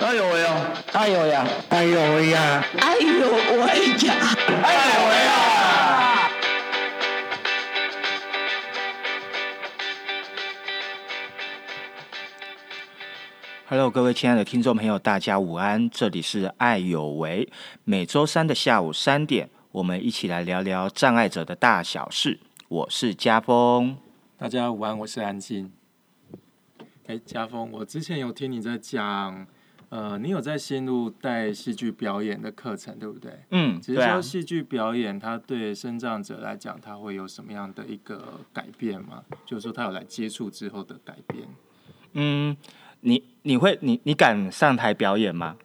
[0.00, 0.72] 哎呦喂呀！
[0.92, 1.44] 哎呦呀！
[1.70, 2.64] 哎呦喂呀！
[2.78, 4.14] 哎呦喂呀！
[4.62, 6.30] 哎呦喂呀
[13.68, 15.90] ！Hello，各位亲爱的听众朋友，大家午安！
[15.90, 17.50] 这里是爱有为，
[17.82, 22.38] 每周三的下午三点，我们一起来聊聊障碍者的大小事。
[22.68, 23.98] 我是家峰，
[24.36, 25.72] 大家午安，我是安静。
[27.08, 29.46] 哎，家峰，我之前有听你在讲，
[29.90, 33.32] 呃，你有在新入带戏剧表演的课程，对不对？
[33.50, 39.22] 嗯，只是说戏剧表演，它对生长者来讲，它会有什么样的一个改变吗？
[39.46, 41.48] 就是说，他有来接触之后的改变。
[42.12, 42.56] 嗯，
[43.00, 45.56] 你你会你你敢上台表演吗？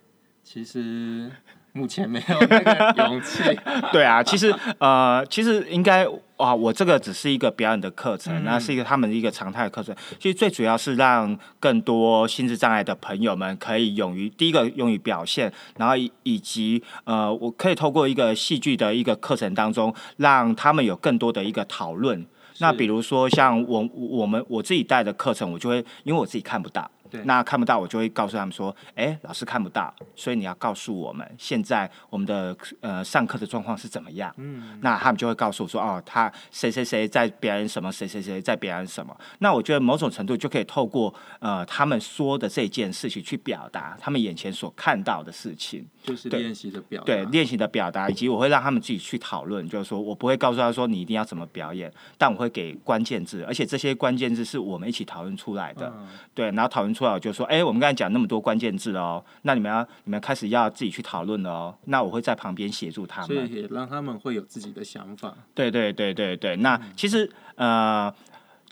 [0.43, 1.31] 其实。
[1.75, 3.41] 目前没有那个勇气。
[3.91, 6.05] 对啊，其实呃，其实应该
[6.43, 9.95] 啊，我这个只是一个表演的课程，那是一个他们的一个常态的课程。
[10.19, 22.25] 其实最主要是让更多心智障碍的朋友们可以勇于第一个勇于表现，然后以以及呃，我可以透过一个戏剧的一个课程当中，让他们有更多的一个讨论。
[22.59, 26.91] 那比如说像我我们我自己带的课程，我就会因为我自己看不到。
[27.25, 55.91] 那看不到，我就会告诉他们说：“哎，老师看不到，所以你要告诉我们现在我们的呃上课的状况是怎么样。”嗯，那他们就会告诉我说：“哦，他谁谁谁在表演什么，谁谁谁在表演什么。”那我觉得某种程度就可以透过呃他们说的这件事情去表达他们眼前所看到的事情，就是练习的表对练习的表达，以及我会让他们自己去讨论，就是说我不会告诉他说你一定要怎么表演，但我会给关键字，而且这些关键字是我们一起讨论出来的。
[56.35, 57.23] 对，然后讨论出来我。
[57.23, 61.73] 就说，哎，我们刚才讲那么多关键字哦，那你们要你们开始要自己去讨论了哦。
[61.85, 65.33] 那我会在旁边协助他们，所以也让他们会有自己的想法。
[65.53, 66.57] 对对对对对。
[66.57, 68.13] 那其实呃，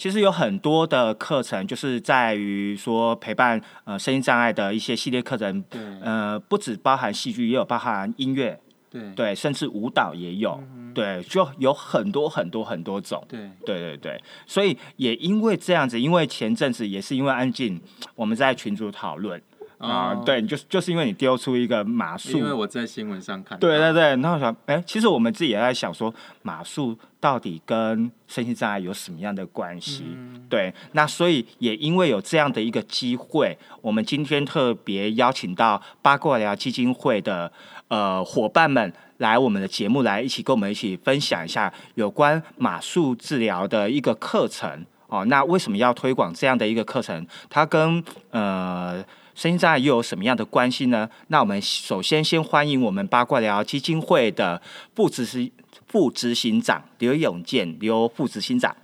[0.02, 5.62] 其实有很多的课程，就是在于说陪伴呃声音障碍的一些系列课程。
[5.70, 5.80] 对。
[6.02, 8.60] 呃，不止包含戏剧，也有包含音乐。
[8.90, 9.14] 对。
[9.14, 10.60] 对，甚至舞蹈也有。
[10.96, 13.24] 对，就有很多很多很多种。
[13.30, 17.80] 对，对对对，所以也因为这样子，因为前阵子也是因为安静，
[18.16, 19.40] 我们在群组讨论
[19.82, 30.06] 啊，对，就是就是因为你丢出一个马术，因为我在新闻上看，对对对，然后想，哎，其实我们自己也在想说，马术到底跟身心障碍有什么样的关系？
[30.48, 37.52] 对，那所以也因为有这样的一个机会，我们今天特别邀请到八卦聊基金会的
[37.88, 38.94] 呃伙伴们。
[39.22, 45.24] 来我们的节目来一起跟我们一起分享一下有关马术治疗的一个课程哦。
[45.26, 47.24] 那为什么要推广这样的一个课程？
[47.48, 49.06] 它跟呃
[49.36, 51.10] 身心障碍又有什么样的关系呢？
[51.28, 54.62] 那我们首先先欢迎我们八卦聊基金会的
[54.96, 55.52] 副执行
[55.88, 58.76] 副执行长刘永健刘副执行长。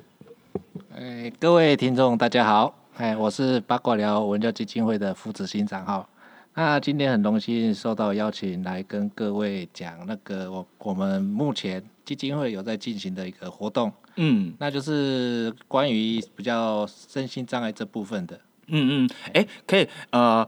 [0.95, 6.07] 哎，各位听众大家好，哎，我是八卦聊文教基金会的副执行长哈。
[6.55, 20.47] 那今天很荣幸受到邀请来跟各位讲那个我我们目前基金会有在进行的一个活动，嗯，那就是关于比较身心障碍这部分的，嗯嗯，哎，可以呃，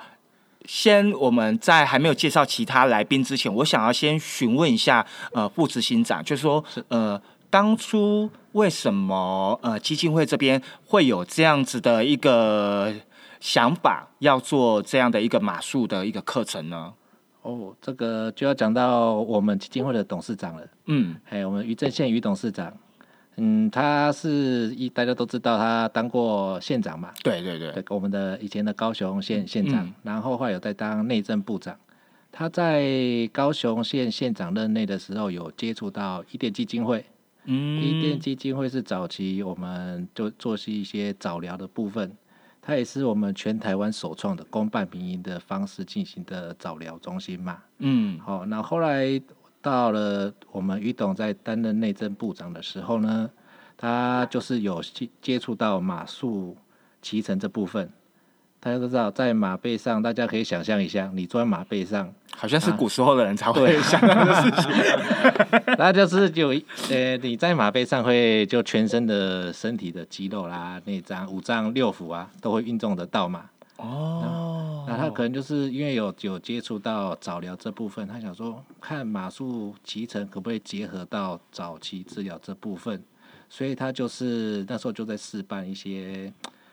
[0.65, 12.93] 先我们在还没有介绍其他来宾之前，我想要先询问一下呃副执行长，就是说呃当初为什么呃基金会这边会有这样子的一个。
[13.41, 16.93] 想法要做这样的一个马术的一个课程呢？
[17.41, 20.67] 哦，这个就要讲到我们基金会的董事长了。
[20.87, 22.75] 嗯，还有我们于正宪于董事长，
[23.37, 27.11] 嗯，他是一大家都知道，他当过县长嘛。
[27.23, 31.77] 对对对，我们的以前的高雄县县长，然后后来有在当内政部长。
[32.31, 32.85] 他在
[33.31, 37.05] 高雄县县长任内的时候，有接触到伊甸基金会。
[37.45, 42.15] 嗯，伊甸基金会是早期我们就做是一些早疗的部分。
[42.61, 47.57] 它也是我们全台湾首创的公办民营的方式进行的早疗中心嘛。
[47.79, 49.19] 嗯，好，那后来
[49.61, 53.29] 到了我们于董在担任内政部长的时候呢，
[53.77, 56.55] 他就是有接接触到马术
[57.01, 57.89] 骑乘这部分。
[58.61, 64.69] 大家都知道，在马背上，大家可以想象一下，你坐在马背上，好像是古时候的人才会想到的事情。
[65.79, 66.49] 那就是有
[66.89, 73.45] 呃，你在马背上会就全身的身体的肌肉啦、内脏、五脏六腑啊，都会运动得到嘛。
[73.79, 74.85] 哦。
[74.87, 83.03] 那他可能就是因为有有接触到早疗这部分，他想说看马术骑乘可不可以结合到早期治疗这部分，
[83.49, 86.31] 所以他就是那时候就在试办一些。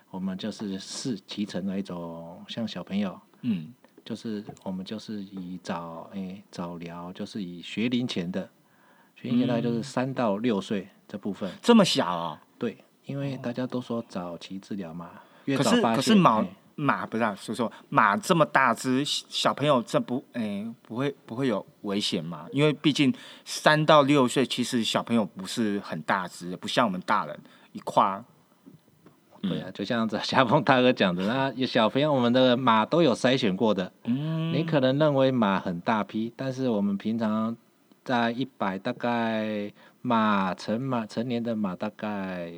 [0.08, 8.48] 我们就是试骑乘的一种，像小朋友，嗯，就是我们就是以早诶早疗，就是以学龄前的，
[9.16, 12.40] 学龄前大概就是三到六岁这部分，这么小啊？
[12.56, 15.10] 对，因为大家都说早期治疗嘛，
[15.46, 15.82] 越早发现。
[15.82, 22.46] 可是可是马马不是、啊、说说马这么大只，小朋友这不诶、不会不会有危险吗？
[22.52, 23.12] 因为毕竟
[23.44, 27.36] 三到六岁，其实小朋友不是很大只，不像我们大人
[27.72, 28.24] 一跨。
[29.42, 37.56] 对啊，就像这夏风大哥讲的，那有小朋友我们的马都有筛选过的，嗯你可能认为马很大批，但是我们平常
[38.04, 39.72] 在一百大概
[40.02, 42.50] 马成马成年的马大概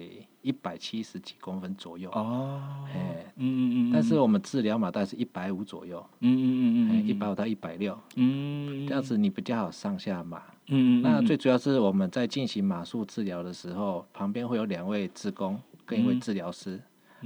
[0.43, 2.61] 一百七十几公分左右，哦，
[2.95, 10.39] 哎，嗯嗯嗯，但是我们治疗马大概是一百五左右，嗯嗯嗯嗯嗯，一百五到一百六，嗯这样子你比较好上下马。
[10.69, 16.81] 嗯嗯，那最主要是我们在进行马术治疗的时候，旁边会有两位职工跟一位治疗师，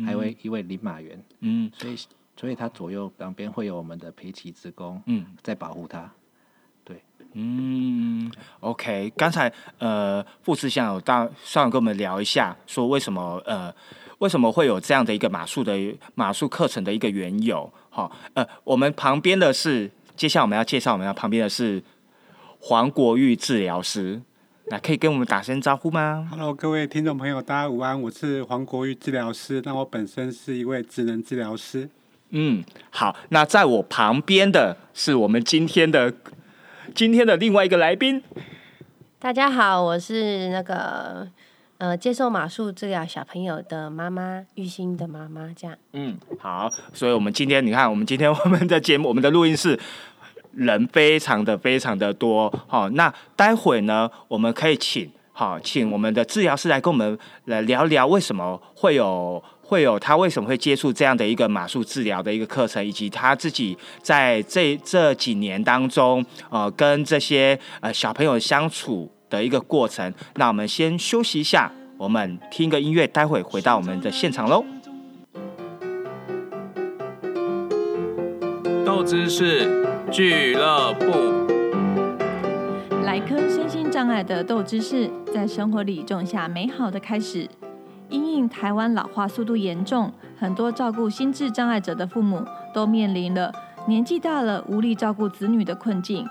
[0.05, 1.71] 还有一位领马员，嗯。
[1.75, 1.97] 所以
[2.37, 5.27] 所以他左右两边会有我们的陪骑职工嗯。
[5.43, 6.11] 在保护他。
[7.35, 8.31] 嗯
[8.61, 13.73] ，OK，刚才呃副志向有到上跟我们聊一下，说为什么呃
[14.19, 15.77] 为什么会有这样的一个马术的
[16.15, 17.71] 马术课程的一个缘由。
[17.91, 21.83] 好、呃，我们旁边的是，接下来我们要介绍我们要旁边的是
[22.61, 24.21] 黄国玉治疗师，
[24.67, 29.61] 那可以跟我们打声招呼吗？Hello，各位听众朋友，大家午安，我是黄国玉治疗师。
[29.65, 31.89] 那我本身是一位职能治疗师。
[32.31, 36.15] 嗯，好，那在我旁边的是我们今天的
[36.95, 38.23] 今天的另外一个来宾，
[39.19, 41.27] 大家好，我是那个
[41.79, 45.75] 呃接受马术治疗小朋友的妈妈，玉心的妈妈，这样。
[45.93, 49.79] 嗯，好，所以我们今天你看，我们今天我们的节目，我们的录音室
[50.53, 59.43] 人非常的非常的多，好、那待会呢，我们可以请好、请我们的治疗师来跟我们来聊聊为什么会有。
[59.73, 70.13] 会有他为什么会接触这样的一个马术治疗的一个课程，以及他自己在这这几年当中，呃，跟这些呃小朋友相处的一个过程。
[70.35, 74.63] 那我们先休息一下，我们听个音乐，待会回到我们的现场喽。
[78.85, 81.07] 豆知识俱乐部。
[83.07, 87.49] 来颗身心障碍的豆知识，在生活里种下美好的开始。
[88.13, 92.45] 因应台湾老化速度严重，很多照顾心智障碍者的父母
[92.75, 93.51] 都面临了
[93.89, 96.29] 年纪大了无力照顾子女的困境。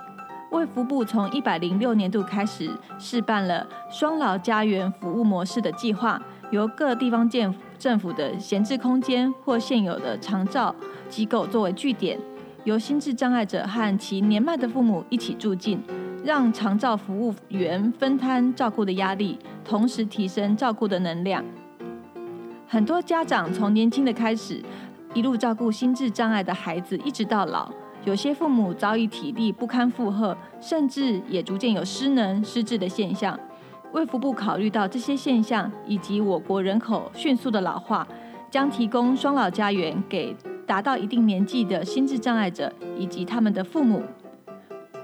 [0.52, 2.70] 卫福部从一百零六年度开始
[3.00, 10.76] 试办了双老家园服务模式的计划，由各地方建政府的闲置空间或现有的长照
[11.10, 12.20] 机构作为据点，
[12.64, 15.82] 由心智障碍者和其年迈的父母一起住进，
[16.24, 21.44] 让长照服务员分摊照顾的压力，同时提升照顾的能量。
[22.72, 24.64] 很多家长从年轻的开始，
[25.14, 27.70] 一路照顾心智障碍的孩子，一直到老。
[28.06, 33.38] 有些父母早已体力不堪负荷，甚至也逐渐有失能、失智的现象。
[33.92, 38.08] 卫福部考虑到这些现象，以及我国人口迅速的老化，
[38.50, 40.34] 将提供双老家园给
[40.66, 44.02] 达到一定年纪的心智障碍者以及他们的父母。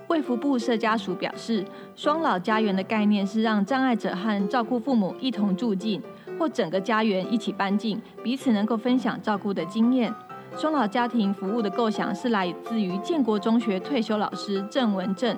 [0.07, 1.65] 卫福部社家属表示，
[1.97, 6.01] 双老家园的概念是让障碍者和照顾父母一同住进，
[6.37, 10.13] 或整个家园一起搬进，彼此能够分享照顾的经验。
[10.57, 15.37] 双老家庭服务的构想是来自于建国中学退休老师郑文正，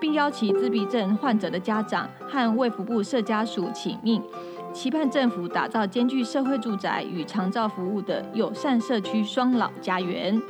[0.00, 4.22] 并邀请自闭症患者的家长和卫福部社家属请命，
[4.74, 10.40] 期盼政府打造兼具社会住宅与长照服务的友善社区双老家园。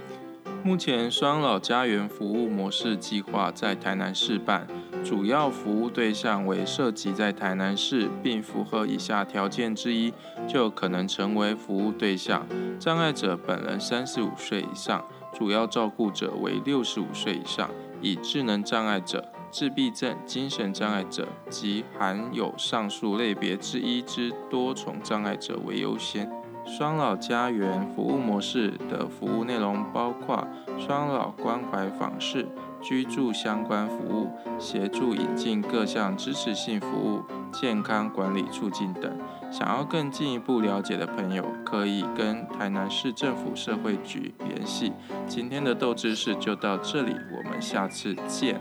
[0.65, 4.67] 目前双老家园服务模式计划在台南市办，
[5.05, 10.13] 主要服务对象为涉及在台南市并符合以下条件之一，
[10.47, 12.47] 就可能成为服务对象。
[12.79, 26.31] 障碍者本人三十五岁以上，主要照顾者为六十五岁以上，以智能障碍者、自闭症、精神障碍者及含有上述类别之一之多重障碍者为优先。
[26.67, 30.47] 双老家园服务模式的服务内容包括
[30.79, 32.47] 双老关怀访视、
[32.81, 39.19] 居住相关服务、协助引进各项支持性服务、健康管理促进等。
[39.51, 44.93] 想要更进一步了解的朋友，可以跟台南市政府社会局联系。
[45.27, 48.61] 今天的斗知识就到这里，我们下次见。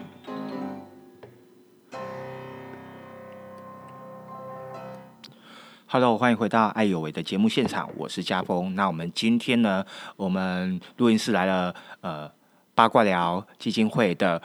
[5.90, 8.76] Hello，欢迎回到爱有为的节目现场，我是家峰。
[8.76, 9.86] 那我们今天呢，
[10.18, 12.30] 我们录音室来了呃
[12.78, 14.40] 八卦聊基金会的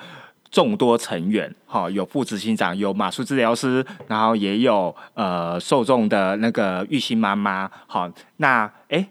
[0.51, 7.71] 众多成员，哈、有副执行长，有马术治疗师，然后也有呃受众的那个玉兴妈妈。
[7.87, 9.07] 好，那哎，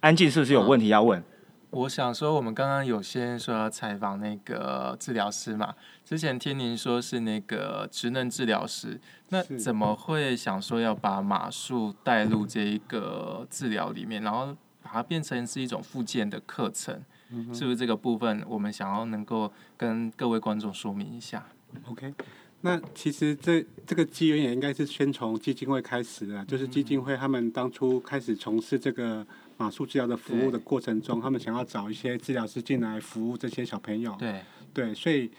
[0.00, 1.22] 安静是不是有问题要问？
[1.68, 8.98] 我想说，我们刚刚有先说要采访那个治疗师嘛，之前听您说是那个职能治疗师，
[9.28, 17.02] 那怎么会想说要把马术带入这一个治疗里面，然后把它变成是一种附件的课程，
[17.32, 21.46] 嗯是不是这个部分我们想要能够跟各位观众说明一下
[21.88, 22.12] ？OK，
[22.60, 34.14] 那其实这这个机缘也应该是先从基金会开始的啊，就是基金会他们当初开始从事这个马术治疗的服务的过程中，他们想要找一些治疗师进来服务这些小朋友。
[34.18, 34.40] 对，
[34.72, 35.30] 对，所以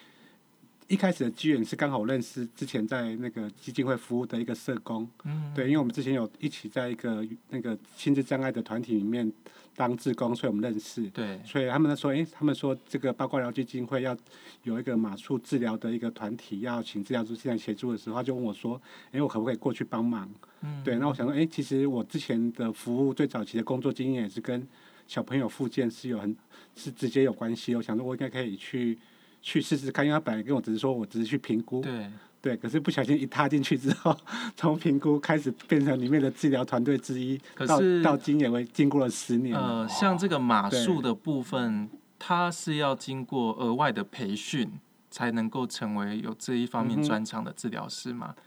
[0.88, 5.08] 一开始的机缘是刚好我认识之前在那个基金会服务的一个社工。
[5.24, 9.32] 嗯，对，因为我们之前有一起在一个那个心智障碍的团体里面
[9.76, 11.08] 当志工，所以我们认识。
[11.10, 14.16] 对，所以他们说，诶，他们说这个八卦疗基金会要
[14.64, 18.80] 有一个马术治疗的一个团体，要请治疗师进来协助的时候，他就问我说，
[19.12, 20.30] 诶，我可不可以过去帮忙？
[20.62, 24.68] 嗯，对，那我想说，诶，其实我之前的服务最早期的工作经验也是跟
[25.08, 26.36] 小朋友复健是有很
[26.76, 27.74] 是直接有关系。
[27.76, 28.98] 我想说，我应该可以去
[29.44, 32.10] 去试试看，因为他本来跟我只是说我只是去评估，对，
[32.42, 34.18] 对，可是不小心一踏进去之后，
[34.56, 39.82] 从评估开始变成里面的治疗团队之一，到可是到今也为经过了十年了。
[39.82, 44.72] 呃，像这个马对术的部分，它是要经过额外的培训，
[45.12, 48.34] 才能够成为有这一方面专长的治疗师嘛？
[48.38, 48.44] 嗯，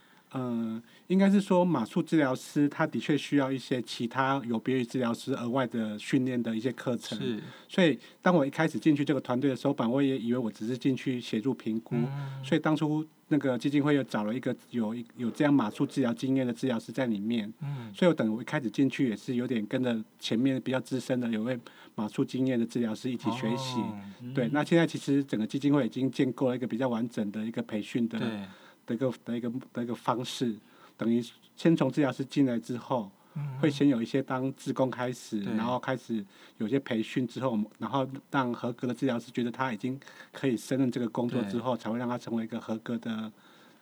[1.07, 7.17] 应该是说马术治疗师他的确需要一些其他有别于治疗师额外的训练的一些课程。
[7.17, 7.39] 是，
[7.69, 17.51] 所以当我一开始进去这个团队的时候，本来我也以为我只是进去协助评估，嗯所以当初那个基金会又找了一个有一有这样马术治疗经验的治疗师在里面。
[17.61, 21.57] 嗯，所以我等我一开始进去也是有点跟着前面比较资深的有位
[21.95, 23.79] 马术经验的治疗师一起学习。
[23.79, 23.99] 哦
[24.33, 28.27] 对，那现在其实整个基金会已经建构了一个比较完整的一个培训的对，
[28.87, 30.55] 的一个的一个的一个方式，
[30.97, 31.23] 等于
[31.55, 33.11] 先从治疗师进来之后，
[33.61, 36.25] 会先有一些当志工开始，然后开始
[36.57, 39.99] 有些培训之后，然后让合格的治疗师觉得他已经
[40.31, 43.31] 可以胜任这个工作之后，才会让他成为一个合格的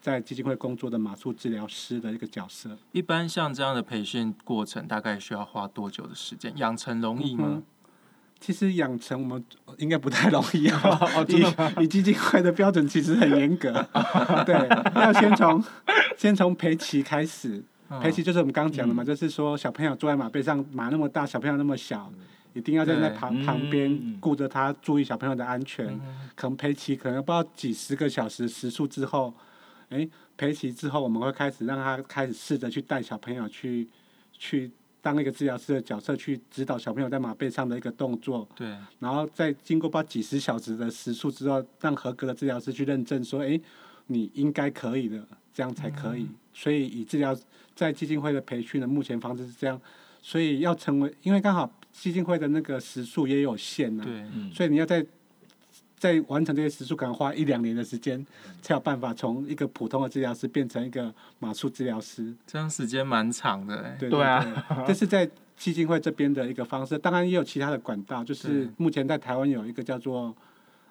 [0.02, 2.78] 在基金会工作的马术治疗师的一个角色。
[2.92, 6.52] 一般像这样的培训过程，大概需要花多久的时间？
[6.58, 7.64] 养成容易吗嗯？
[8.46, 9.44] 其实养成我们
[9.80, 10.80] 应该不太容易啊，
[11.18, 13.72] 哦以以基金会的标准其实很严格，
[14.46, 14.54] 对，
[14.94, 15.64] 要先从
[16.16, 18.00] 先从培齐开始，嗯。
[18.00, 22.12] 培齐就是我们刚刚讲的嘛，就是说小朋友坐在马背上，马那么大，小朋友那么小，
[22.54, 23.18] 一定要站在对。
[23.18, 23.44] 旁嗯。
[23.44, 25.88] 旁边顾着他，注意小朋友的安全。
[25.88, 26.02] 嗯。
[26.36, 29.34] 可能培齐可能不知道几十个小时时数之后，
[29.90, 33.90] 哎，培齐之后我们会开始让他开始试着去带小朋友去
[34.38, 34.70] 去
[35.06, 38.50] 当一个治疗师的角色，去指导小朋友在马背上的一个动作。
[38.56, 43.62] 对，然后再经过把几十小时的时数之后，让合格的治疗师去认证说，哎，
[44.08, 46.24] 你应该可以的，这样才可以。
[46.24, 47.38] 嗯所以以治疗
[47.76, 49.80] 在基金会的培训的目前方式是这样，
[50.22, 55.06] 所以要成为，因为刚好基金会的那个时数也有限呐、对，所以你要在
[55.98, 58.24] 在完成这些时数，可能花一两年的时间，
[58.62, 62.36] 才有办法从一个普通的治疗师变成一个马术治疗师。
[62.46, 63.96] 这样时间蛮长的哎。
[64.00, 64.44] 对对啊。
[64.78, 64.88] 对。
[64.88, 70.36] 这是在基金会这边的一个方式，当然也有其他的管道，就是目前在台湾有一个叫做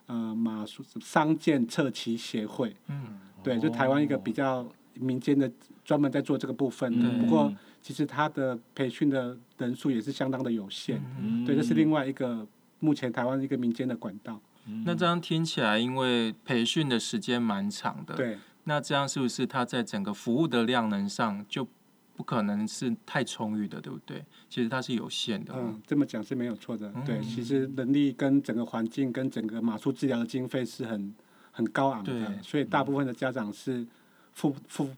[0.07, 5.51] 呃马术商健策骑协会，嗯，对，就台湾一个比较民间的
[5.85, 11.45] 专门在做这个部分的，对不过其实它的培训的人数也是相当的有限，嗯。
[11.45, 12.47] 对，这是另外一个
[12.81, 14.41] 目前台湾一个民间的管道，
[14.85, 18.39] 那这样听起来，因为培训的时间蛮长的，对。
[18.65, 21.69] 那这样是不是他在整个服务的量能上就
[22.17, 24.25] 不可能是太充裕的，对不对？
[24.49, 25.59] 其实它是有限的哦。
[25.61, 26.91] 嗯，这么讲是没有错的。
[27.05, 31.15] 对，嗯其实能力跟整个环境跟整个马术治疗的经费是很
[31.53, 33.87] 很高昂的，所以大部分的家长是
[34.33, 34.89] 负负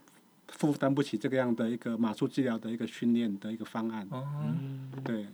[0.48, 4.06] 负担不起这个样的一个马术治疗的一个训练的一个方案。
[4.10, 4.24] 哦，
[5.02, 5.26] 对，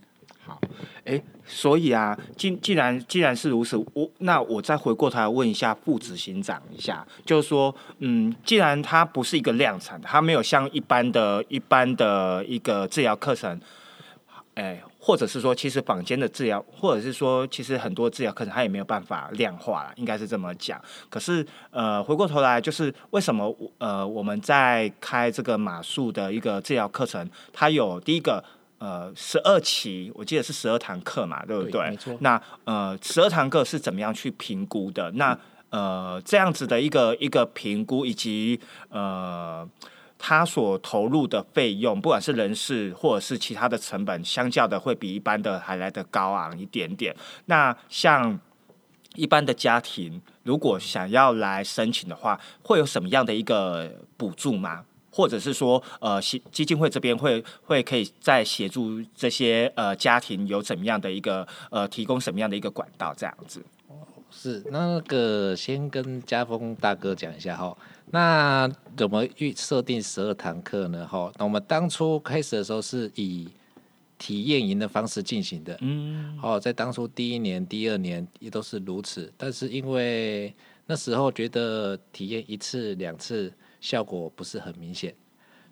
[0.45, 0.59] 好
[1.05, 13.59] 哎，所以啊，既既然既然是如此，我那我再回过头来问一下副执行长一下，就是说，嗯，既然它不是一个量产的，它没有像一般的一般的一个治疗课程，
[14.55, 20.81] 哎，或者是说，其实坊间的治疗，或者是说，其实很多治疗课程它也没有办法量化了，应该是这么讲。
[21.09, 28.43] 可是，呃，回过头来，就是为什么呃我们在开这个马术的一个治疗课程，它有第一个。
[28.83, 35.09] 呃，十二期，我记得是十二堂课嘛，对不对没错那呃，十二堂课是怎么样去评估的？
[35.11, 38.59] 那呃，这样子的一个一个评估，以及
[38.89, 39.65] 呃，
[40.17, 47.15] 他所投入的费用，不管是人事或者是其他的成本，相较的会比一般的还来得高昂一点点。
[47.45, 48.37] 那像
[49.15, 54.83] 一般的家庭，如果想要来申请的话，会有什么样的一个补助吗？
[55.13, 63.63] 或者是说，呃，基基金会这边会会可以再协助这些呃家庭有怎么样的一个呃提供什么样的一个管道这样子？
[64.31, 67.77] 是那个先跟家峰大哥讲一下哈。
[68.07, 68.67] 那
[68.97, 71.07] 怎么预设定十二堂课呢？
[71.07, 73.47] 哈，那我们当初开始的时候是以
[74.17, 75.77] 体验营的方式进行的。
[75.81, 80.51] 嗯哦，在当初第一年、第二年也都是如此，但是因为
[80.87, 83.53] 那时候觉得体验一次、两次
[83.83, 85.13] 效果不是很明显，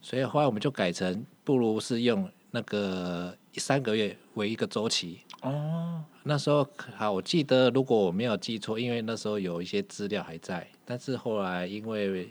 [0.01, 5.21] 所以后来我们就改成不如是用那个三个月为一个周期。
[5.43, 12.29] 哦，那时候好，我记得如果我没有记错，因为那时候有一些资料还在，但是后来因为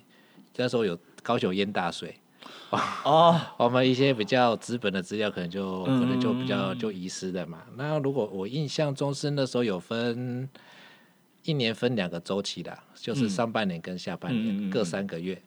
[0.57, 2.15] 那时候有高雄淹大水，
[3.03, 6.79] 哦，我们一些比较资本的资料可能就可能就比较嗯。
[6.79, 7.63] 就遗失了嘛。
[7.77, 10.47] 那如果我印象中是那时候有分
[11.45, 13.31] 一年分两个周期的，就是嗯。
[13.31, 15.41] 上半年跟下半年各三个月，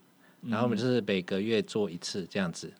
[0.48, 2.72] 然后我们就是每个月做一次这样子，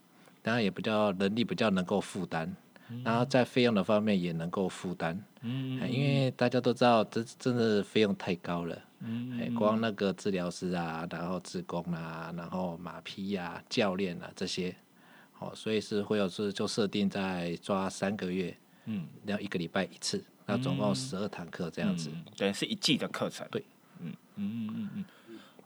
[0.42, 2.56] 当然也比较能力比较能够负担。
[3.04, 8.78] 然后在费用的方面也能够负担，嗯哎因为大家都知道，这真的费用太高了。
[9.00, 14.76] 嗯哎，光那个治疗师啊，然后职工啊，然后马匹呀、教练啊这些，
[15.40, 18.56] 哦，所以是会有是就设定在抓三个月，
[18.86, 22.12] 嗯，然后一个礼拜一次，那总共十二堂课这样子。
[22.14, 23.48] 嗯等于是一季的课程。
[23.50, 23.64] 对，
[24.02, 25.06] 嗯嗯嗯嗯。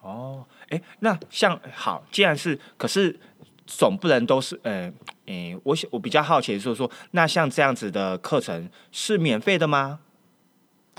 [0.07, 3.19] 哦，哎，那像好，既然是，可是
[3.65, 4.91] 总不能都是，呃，
[5.25, 9.99] 诶，我想我比较好奇就是说，那像这样子的课程是免费的吗？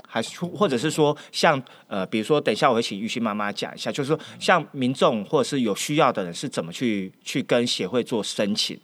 [0.07, 8.79] 还是或者是说，像呃，比如说，等一下我会请玉溪妈妈讲一下，就是说，像民众或者是有需要的人是怎么去去跟协会做申请？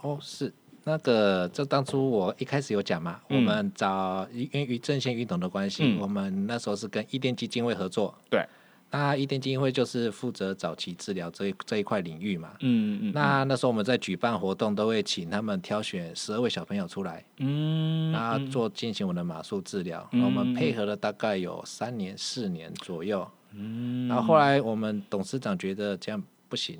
[0.00, 0.52] 哦，是
[0.84, 8.14] 那个，就当初我一开始有讲嘛，嗯我们找因为与阵线运动的关系，嗯我们那时候是跟伊甸基金会合作。
[8.28, 8.44] 对。
[8.90, 12.50] 那伊甸基金会就是负责早期治疗这一这一块领域嘛。
[12.60, 20.08] 嗯嗯那那时候我们在举办活动，都会请他们挑选十二位小朋友出来，嗯那做进行我们的马术治疗。
[20.12, 23.26] 嗯我们配合了大概有三年、四年左右。
[23.52, 26.78] 嗯然后后来我们董事长觉得这样不行，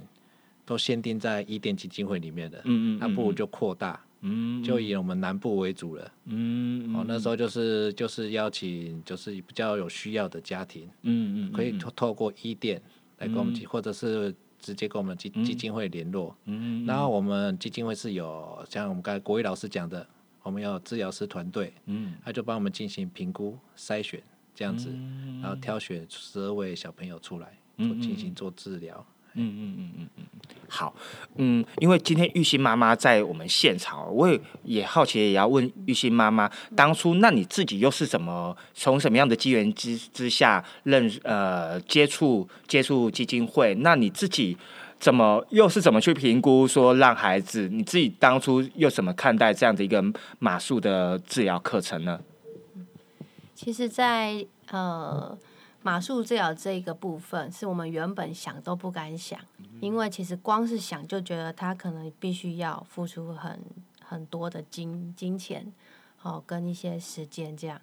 [0.64, 6.12] 都限定在伊甸基金会里面的，嗯嗯那不如就扩大，嗯就以我们南部为主了。
[6.27, 12.80] 嗯哦，那时候就是就是邀请就是比较有需要的家庭，嗯嗯可以透透过伊甸
[13.19, 16.37] 来跟我们基，或者是直接跟我们基基金会联络。
[16.45, 20.06] 嗯然后我们基金会是有像我们刚才国伟老师讲的，
[20.43, 22.15] 我们有治疗师团队，嗯。
[22.25, 24.23] 他就帮我们进行评估筛选
[24.54, 24.91] 这样子，
[25.41, 29.06] 然后挑选十二位小朋友出来进行做治疗。
[29.34, 30.25] 嗯嗯嗯嗯嗯，
[30.69, 30.95] 好，
[31.36, 43.75] 嗯，因为今天玉欣妈妈在我们现场，我也也好奇，也要问玉欣妈妈，当初那你自己又是怎么从什么样的机缘之之下认呃接触接触基金会？
[43.76, 44.56] 那你自己
[44.99, 47.69] 怎么又是怎么去评估说让孩子？
[47.69, 50.04] 你自己当初又怎么看待这样的一个
[50.40, 52.21] 马术的治疗课程呢？
[53.54, 55.38] 其实在，呃
[55.82, 59.40] 马术治疗这一个部分，是我们原本想都不敢想，
[59.80, 63.58] 因为其实光是想就觉得他可能必须要付出很
[64.04, 65.73] 很多的金金钱，
[66.23, 67.80] 哦，跟一些时间这样。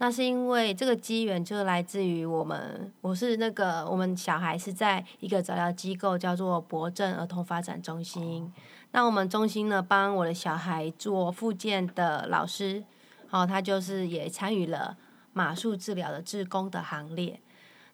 [0.00, 8.52] 那是因为这个机缘就来自于我们，我是那个我们小孩是在一个早疗机构叫做博正儿童发展中心。
[8.92, 12.84] 那我们中心呢，帮我的小孩做复健的老师，
[13.30, 14.96] 哦，他就是也参与了
[15.38, 17.40] 马术治疗的志工的行列。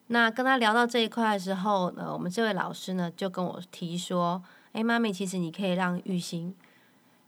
[0.07, 4.41] 那跟他聊到这一块的时候，呃，我们这位老师呢就跟我提说
[4.73, 6.55] ：“哎，妈咪，其实你可以让玉兴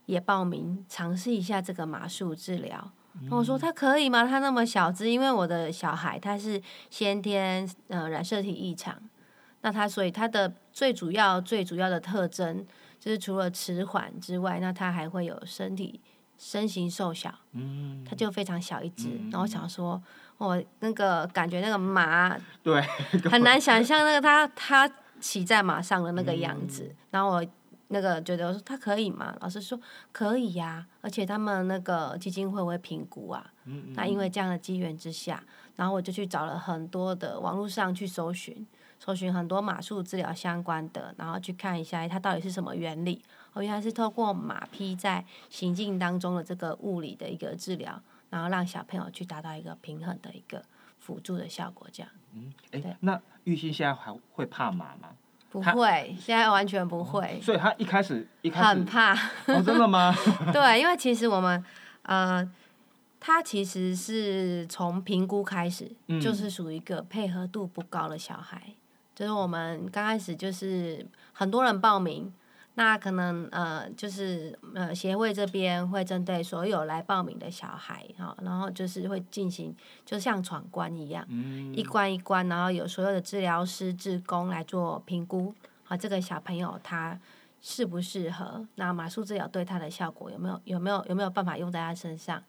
[0.06, 2.90] 也报名尝试一下这个马术治疗。”
[3.22, 4.24] 然后我说他可以吗？
[4.26, 8.96] 他那么小只，因为我的小孩他是先天呃染色体异常，
[9.62, 12.64] 那他所以他的最主要最主要的特征
[13.00, 16.00] 就是除了迟缓之外，那他还会有身体
[16.38, 19.10] 身形瘦小，嗯，他就非常小一只。
[19.24, 20.00] 然后我想说，
[20.38, 22.80] 我那个感觉那个马对，
[23.30, 24.88] 很难想象那个他他
[25.20, 26.94] 骑在马上的那个样子。
[27.10, 27.46] 然后我
[27.88, 29.34] 那个觉得我说他可以吗？
[29.40, 29.78] 老师说
[30.12, 33.52] 可以呀、而且他们那个基金会会评估啊。
[33.94, 35.42] 那因为这样的机缘之下，
[35.76, 38.66] 然后我就去找了很多的网络上去搜寻，
[38.98, 43.22] 搜寻很多马术治疗相关的，然后去看一下它到底是什么原理。
[43.54, 50.62] 哦，原来是透过马匹在行进当中的这个物理的一个治疗，然后让小朋友去达到一个平衡的一个
[50.98, 51.86] 辅助的效果。
[51.90, 55.08] 这样嗯哎，那玉溪现在还会怕马吗？
[55.50, 59.14] 不会，现在完全不会，所以他一开始一开始很怕。
[59.14, 60.14] 哦，真的吗？
[60.52, 61.64] 对，因为其实我们
[62.02, 62.46] 呃，
[63.18, 68.62] 他其实是从评估开始，嗯就是属于一个配合度不高的小孩。
[69.18, 72.32] 就是我们刚开始就是很多人报名，
[72.74, 85.52] 那可能呃就是呃协会这边会针对所有来报名的小孩哈，然后就是会进行就像闯关一样，嗯一关一关，然后有所有的治疗师、志工来做评估。
[85.88, 87.18] 啊，这个小朋友他
[87.60, 92.40] 适不适合，那马术治疗对他的效果有没有有没有有没有办法用在他身上？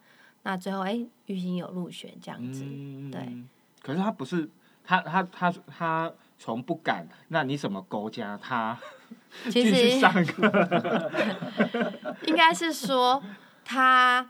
[0.44, 3.44] 那最后哎，玉兴有入选这样子，嗯对。
[3.82, 4.48] 可是他不是
[4.84, 8.80] 他他他他从不敢，那你怎么勾加他
[9.52, 10.00] 其实？
[12.26, 13.22] 应该是说
[13.66, 14.28] 他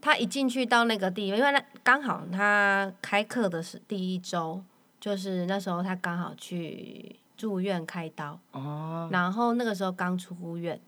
[0.00, 4.62] 他一进去到那个地方，因为那刚好他开课的是第一周，
[5.00, 10.78] 就是那时候他刚好去住院开刀，哦，然后那个时候刚出院。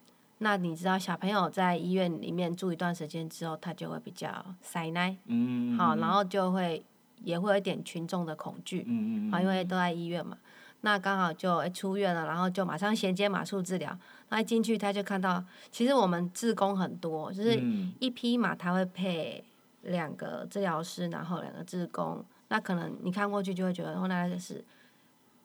[0.43, 6.83] 那你知道小朋友在医院里面住一段时间之后，他就会比较塞奶，嗯，好，然后就会
[7.23, 10.37] 也会有一点群众的恐惧，嗯嗯啊，因为都在医院嘛。
[10.83, 13.95] 那刚好就诶出院了，然后就马上衔接马术治疗。
[14.31, 19.45] 那一进去他就看到，其实我们志工很多，就是嗯一匹马他会配
[19.83, 22.25] 两个治疗师，然后两个志工。
[22.49, 24.65] 那可能你看过去就会觉得，哦，那就是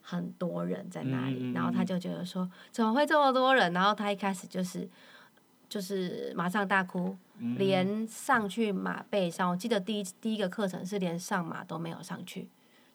[0.01, 3.73] 很多人在那里，然后他就觉得说，怎么会这么多人？
[3.73, 4.87] 然后他一开始就是
[5.75, 12.47] 就是马上大哭，嗯连上去马背上，我记得第一第一个课程是连上马都没有上去。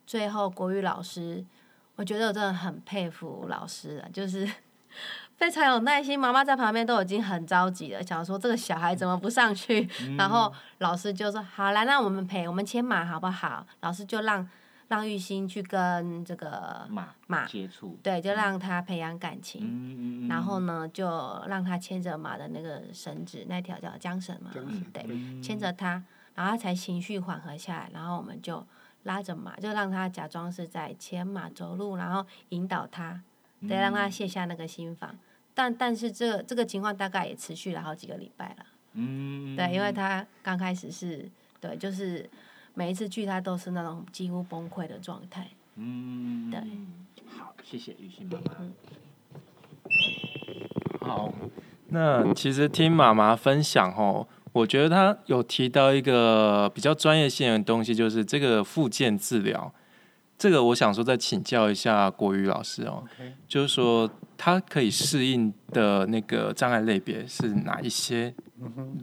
[0.06, 1.44] 最后国语老师，
[1.96, 4.50] 我觉得我真的很佩服老师啊，就是
[5.36, 6.18] 非常有耐心。
[6.18, 9.86] 妈妈在旁边都已经很着急了，想说这个小孩怎么不上去？
[10.00, 14.48] 嗯 然后老师就说：“好，来，那我们陪我们牵马好不好？”老师就让
[14.90, 19.62] 让玉兴去跟这个马马接触，对，就让他培养感情。
[19.62, 21.06] 嗯嗯然后呢，就
[21.46, 24.50] 让他牵着马的那个绳子，那条叫缰绳嘛，
[24.92, 26.02] 对，嗯牵着他，
[26.34, 28.66] 然后他才情绪缓和下来，然后我们就
[29.04, 33.22] 拉着马，就让他假装是在牵马走路，然后引导他，
[33.60, 35.16] 对，让他卸下那个心防。
[35.54, 42.28] 但但是这这个情况大概也持续了好几个礼拜了，嗯，对，因为他刚开始是对，就是
[42.74, 46.60] 每一次去他都是那种几乎崩溃的状态，嗯，对，
[47.38, 48.56] 好，谢谢雨欣妈妈。
[51.00, 51.32] 好，
[51.88, 59.72] 那其实听妈妈分享哦，我觉得她有提到一个比较专业性的东西，就是这个复健治疗。
[60.38, 63.04] 这个我想说再请教一下国语老师哦
[63.46, 68.34] 就是说他可以适应的那个障碍类别是哪一些？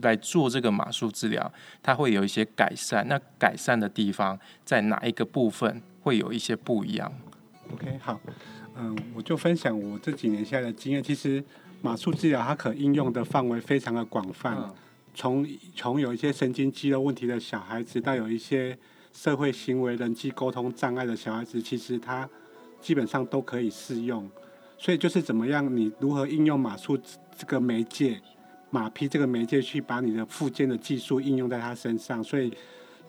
[0.02, 3.06] 来做这个马术治疗，它会有一些改善。
[3.08, 7.12] 那改善的地方在哪一个部分会有一些不一样
[7.72, 8.20] ？OK，好，
[8.76, 11.02] 嗯，我就分享我这几年下来的经验。
[11.02, 11.42] 其实
[11.82, 14.74] 马术治疗它可应用的范围非常的广泛，嗯
[15.14, 15.44] 从
[15.74, 18.78] 从有一些神经肌肉问题的小孩子，到有一些
[19.12, 22.28] 社会行为、人际沟通障碍的小孩子，其实它
[22.80, 24.30] 基本上都可以适用。
[24.78, 26.96] 所以就是怎么样，你如何应用马术
[27.36, 28.20] 这个媒介，
[28.70, 32.52] 马匹这个媒介去把你的附件的技术应用在他身上，所以。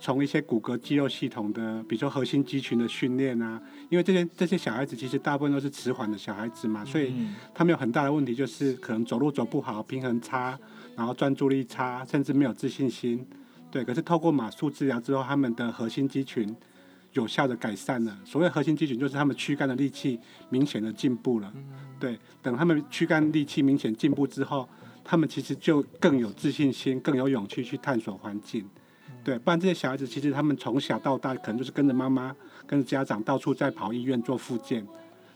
[0.02, 10.58] 从一些骨骼肌肉系统的，比如说核心肌群的训练啊，因为这些这些小孩子其实大部分都是迟缓的小孩子嘛，所以嗯他们有很大的问题，就是可能走路走不好，平衡差，
[10.95, 13.28] 然后专注力差，甚至没有自信心。
[13.69, 16.56] 对，可是透过马术治疗之后，他们的核心肌群
[17.12, 18.17] 有效的改善了。
[18.24, 20.17] 所谓核心肌群，就是他们躯干的力气
[20.50, 21.54] 明显的进步了。
[22.00, 24.65] 对，等他们躯干力气明显进步之后，
[25.10, 28.63] 他们其实就更有自信心，更有勇气去探索环境。
[29.24, 32.36] 对，不然这些小孩子其实他们从小到大可能就是跟着妈妈、
[32.67, 34.86] 跟着家长到处在跑医院做复健，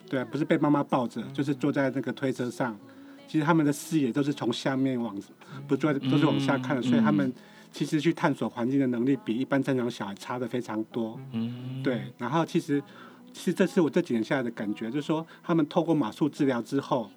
[0.07, 2.77] 对啊，不是被妈妈抱着，就是坐在那个推车上。
[3.27, 5.17] 其实他们的视野都是从下面往，
[5.67, 7.33] 不坐在都是往下看的，所以他们
[7.71, 11.19] 其实去探索环境的能力比一般正常小孩差的非常多。
[11.31, 12.79] 嗯，对，然后其实
[13.33, 17.09] 其实这是我这几年下来的感觉，就是说他们透过马术治疗之后，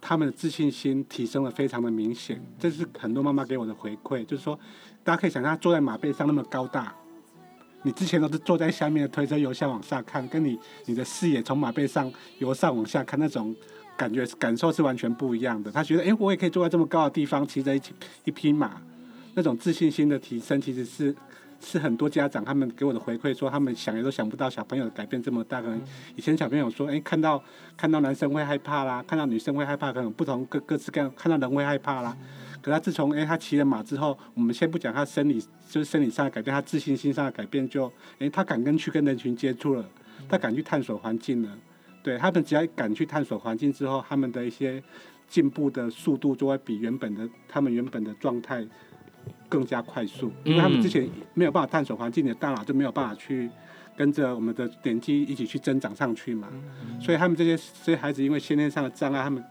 [0.00, 4.58] 他们的自信心提升了非常的明显，这是很多妈妈给我的回馈，就是说
[5.02, 6.94] 大家可以想象，坐在马背上那么高大，
[7.82, 13.54] 你之前都是坐在下面推车由下往下看，跟你你的视野从马背上由上往下看那种
[13.96, 15.70] 感觉感受是完全不一样的。
[15.70, 18.80] 他觉得，哎，我也可以坐在这么高的地方骑着一匹一匹马，
[19.34, 21.14] 那种自信心的提升其实是。
[21.60, 25.60] 是很多家长他们给我的回馈说，他们想也都想不到小朋友的改变这么大。
[25.60, 25.80] 可能
[26.16, 27.42] 以前小朋友说，哎，看到
[27.76, 32.16] 看到男生会害怕啦，看到女生会害怕，可能不同各各式各样，看到人会害怕啦。
[32.60, 39.84] 可他自从哎他骑了马之后，我们先不讲他生理就是生理上的改变，他自信心上的改变就，哎他敢跟去跟人群接触了，
[40.28, 41.58] 他敢去探索环境了。
[42.02, 44.82] 对他们只要敢去探索环境之后，他们的一些
[45.28, 48.66] 进步的速度就会比原本的他们原本的状态
[49.48, 53.48] 更加快速，因为他们之前没有办法探索环境，你的大脑就没有办法去
[53.96, 56.48] 跟着我们的点击一起去增长上去嘛。
[57.00, 59.42] 所以他们这些这些孩子因为先天上的障碍，他们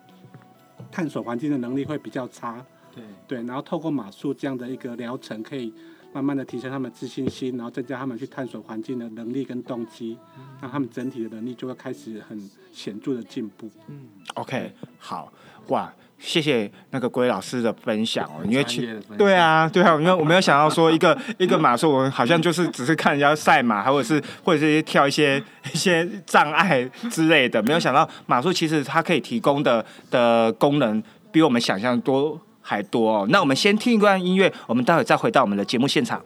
[0.92, 2.64] 探索环境的能力会比较差。
[2.94, 5.74] 对，对，然后透过马术这样的一个疗程，可以
[6.14, 10.18] 慢慢慢的提升他们自信心，然后增加他们去探索环境的能力跟动机，
[10.60, 13.70] 让他们整体的能力就会开始很显著的进步。
[13.88, 15.32] 嗯 OK，好，
[15.68, 31.02] 哇，谢谢那个龟老师的分享哦，因为其 对啊，对啊，因为我没有想到说一个 一个马术，我好像就是只是看人家赛马，或者是或者是跳一些 一些障碍之类的，没有想到马术其实它可以提供的的功能
[31.32, 33.28] 比我们想象多还多哦。
[33.30, 36.22] 那我们先听一段音乐，我们待会再回到我们的节目现场。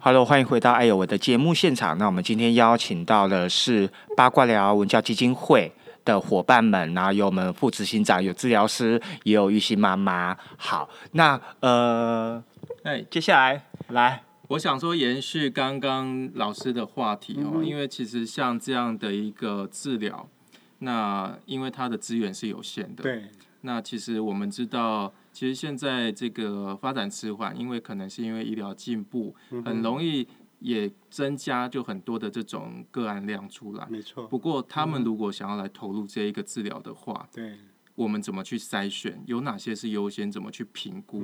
[0.00, 1.98] Hello，欢迎回到爱有我的节目现场。
[1.98, 5.72] 那我们今天邀请到的是八卦聊文教基金会
[6.08, 10.34] 的伙伴们，然后有我们副执行长，有治疗师，也有玉溪妈妈。
[10.56, 12.42] 好，那呃，
[12.82, 20.26] 哎，接下来来，我想说，延续刚刚老师的话题哦，嗯因为其实像这样的一个治疗，
[20.78, 23.24] 那因为它的资源是有限的，对，
[23.60, 30.26] 那其实我们知道，其实现在这个发展迟缓，因为可能是因为医疗进步，很容易
[30.60, 33.86] 也增加就很多的这种个案量出来。
[33.88, 37.56] 没错，不过，他们如果想要来投入这一个治疗的话，对，
[37.94, 39.22] 我们怎么去筛选？
[39.26, 40.30] 有哪些是优先？
[40.30, 41.22] 怎么去评估？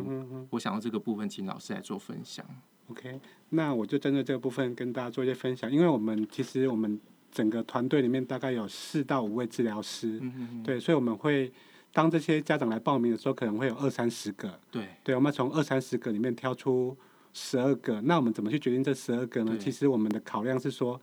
[0.51, 2.45] 我想要这个部分，请老师来做分享。
[2.89, 3.19] OK，
[3.51, 7.01] 那我就针对这个部分跟大家做一些分享，因为我们其实我们
[7.33, 11.51] 整个团队里面大概有四到五位治疗师，嗯嗯嗯，对，所以我们会
[11.93, 16.95] 当这些家长来报名的时候，可能会有二三十个，对对，我们从二三十个里面挑出
[17.35, 19.55] 十二个，那我们怎么去决定这十二个呢？
[19.59, 20.99] 其实我们的考量是说，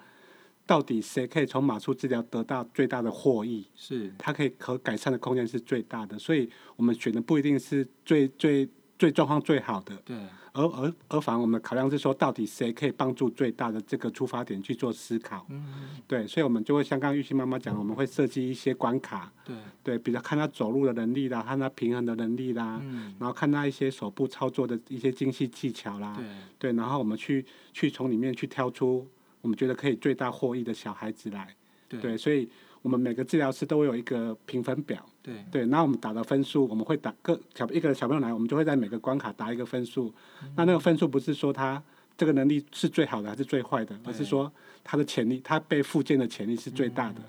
[0.65, 8.67] 到底谁可以从马术治疗得到最大的获益，是，它可以可改善的空间是最大的，所以我们选的不一定是最最
[9.01, 10.15] 最状况最好的，对。
[10.53, 15.43] 而而而反而我们的考量是说，到底谁可以帮助最大的这个出发点去做思考。
[15.49, 23.15] 嗯对，所以我们就会像刚刚玉溪妈妈讲，我们会设计一些关卡，对，对，比如看他走路的能力啦，看他平衡的能力啦，嗯。
[23.17, 26.25] 然后看他一些手部操作的一些精细技巧啦，对。
[26.59, 29.07] 对，然后我们去去从里面去挑出
[29.41, 31.55] 我们觉得可以最大获益的小孩子来，
[31.87, 31.99] 对。
[31.99, 32.47] 对，所以
[32.81, 40.11] 我们每个治疗师都会有一个评分表，对对，那我们打的分数，我们会打个小一个小朋友来，我们就会在每个关卡打一个分数。
[40.55, 41.81] 那那个分数不是说他
[42.17, 44.51] 这个能力是最好的还是最坏的，而是说
[44.83, 47.21] 他的潜力，他被复健的潜力是最大的。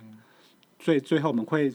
[0.81, 1.73] 所以最后我们会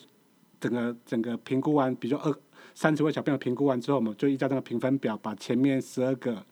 [0.60, 2.36] 整个整个评估完，比如说二
[2.74, 6.44] 三十位小朋友评估完之后，我们就依照那个评分表，把前面十二个。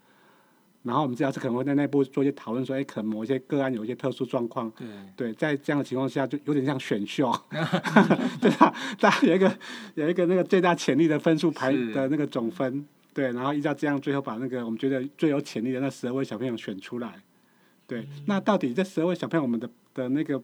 [0.85, 7.29] 然后我们治疗师可能会在内部做一些讨论，说，哎，可能某一些个案有一些特殊状况，对对，在这样的情况下，就有点像选秀，
[8.39, 8.71] 对吧？
[8.99, 9.57] 大家有一个
[9.95, 17.15] 有一个那个最大潜力的分数排是的那个总分，对，然后依照这样，最后把那个我们觉得最有潜力的那十二位小朋友选出来。
[17.87, 20.41] 对，那到底这十二位小朋友，我们的的那个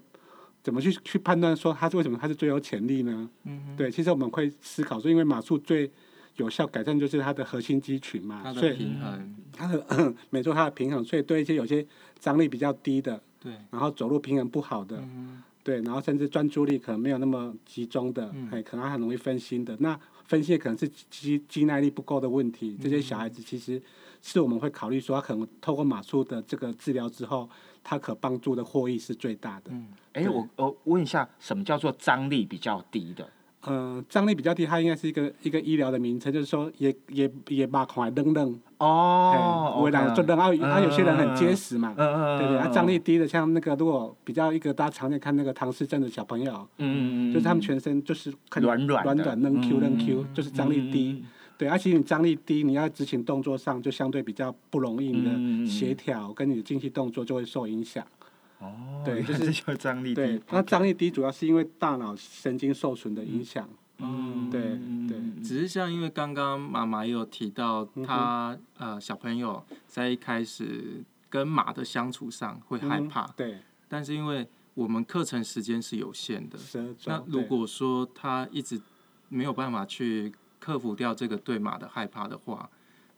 [0.64, 3.30] 怎么去去判断说他是为什么他是最有潜力呢？
[3.46, 5.92] 嗯对，其实我们会思考说，因为马术最
[6.38, 11.86] 有效改善就是它的核心肌群嘛，它的所以平衡，它的 没错，它的平衡，所以对一些有些
[12.20, 19.78] 张力比较低的，对，然后走路平衡不好的，嗯对，然后甚至专注力可能没有那么集中的，嗯哎、可能他很容易分心的。
[19.80, 22.76] 那分心可能是肌肌耐力不够的问题。
[22.82, 23.80] 这些小孩子其实
[24.24, 27.48] 是我们会考虑说，他可能透过马术的这个治疗之后，
[27.84, 29.66] 他可帮助的获益是最大的。
[29.70, 33.30] 嗯，哎，我我问一下，什么叫做张力比较低的？
[33.64, 49.24] 呃，张力比较低，它应该是一个一个医疗的名称，就是说也也也把款扔扔，哦哎，为了做愣，啊，啊有些人很结实嘛，嗯嗯，对对，啊张力低的，像那个如果比较一个大家常见看那个唐氏症的小朋友，嗯，嗯嗯，就是他们全身就是很软软的。
[49.24, 51.24] 软软嫩 Q 嫩 Q，嗯就是张力低。
[51.58, 55.66] 对，而且你张力低，你要执行动作上就相对比较不容易，你嗯嗯嗯。
[55.66, 58.04] 的协调跟你的精细动作就会受影响。
[58.62, 60.44] 哦，对就是原来这就是张力对低，。
[60.52, 63.68] 那张力低主要是因为大脑神经受损的影响。
[64.04, 76.58] 嗯对对只是像因为刚刚妈妈也有提到嗯哼，她呃小朋友在一开始跟马的相处上会害嗯怕，对，但是因为我们课程时间是有限的。
[77.06, 78.82] 那如果说他一直
[79.30, 82.68] 没有办法去克服掉这个对马的害怕的话，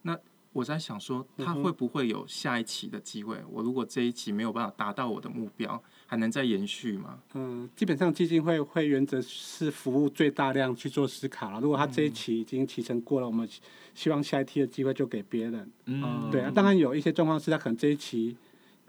[0.01, 0.19] 那
[0.53, 3.43] 我在想说，他会不会有下一期的机会？
[3.51, 7.17] 我如果这一期没有办法达到我的目标，还能再延续吗？
[7.33, 11.59] 嗯，基本上基金会会原则是服务最大量去做思考了。
[11.59, 13.49] 如果他这一期已经提成过了，我们
[13.95, 15.71] 希望下一期的机会就给别人。
[15.85, 18.37] 嗯对啊，当然有一些状况是他可能这一期，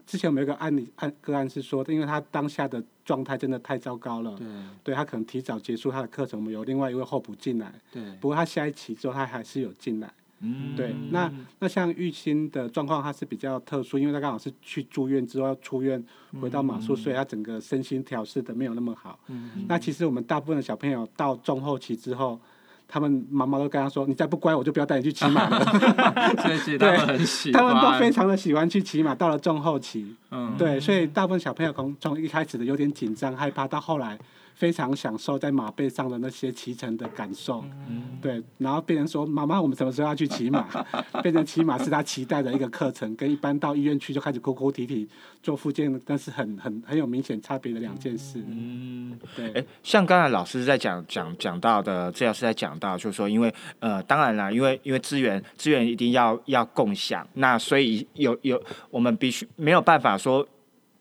[0.05, 4.47] 之前我们有一个案例案个案是说，因为他当下的状态真的太糟糕了，对
[4.83, 10.13] 对他可能提早结束他的课程，我们有另外一位候补进来，对，不过他下一期之后他还是有进来。
[10.41, 16.03] 嗯对，那那像玉清的状况，他是比较特殊，因为他刚好是去住院之后要出院，
[16.41, 19.17] 回到马术，所以他整个身心调试的没有那么好。
[19.27, 22.39] 嗯那其实我们大部分的小朋友到中后期之后，
[22.87, 25.59] 他们妈妈都跟他说：“你再不乖，我就不要带你去骑马了。
[26.43, 29.15] 所以其实他们很喜”他，们都非常的喜欢去骑马。
[29.15, 34.19] 到了中后期，嗯，对，所以大部分小朋友从从一开始的有点紧张害怕，到后来
[34.55, 37.63] 非常享受在马背上的那些骑乘的感受。
[37.87, 40.67] 嗯对，然后变成说：“妈妈，我们什么时候要去骑马？”
[41.21, 45.07] 变成骑马是他期待的一个课程，跟一般到医院去就开始哭哭啼啼
[45.43, 48.41] 做复健，但是很很很有明显差别的两件事。
[48.47, 60.47] 嗯，对，哎，像刚才老师在讲讲讲到的，治疗师在讲到，就是说，因为呃，当然啦，因为因为资源资源一定要要共享，那所以有有我们必须没有办法说，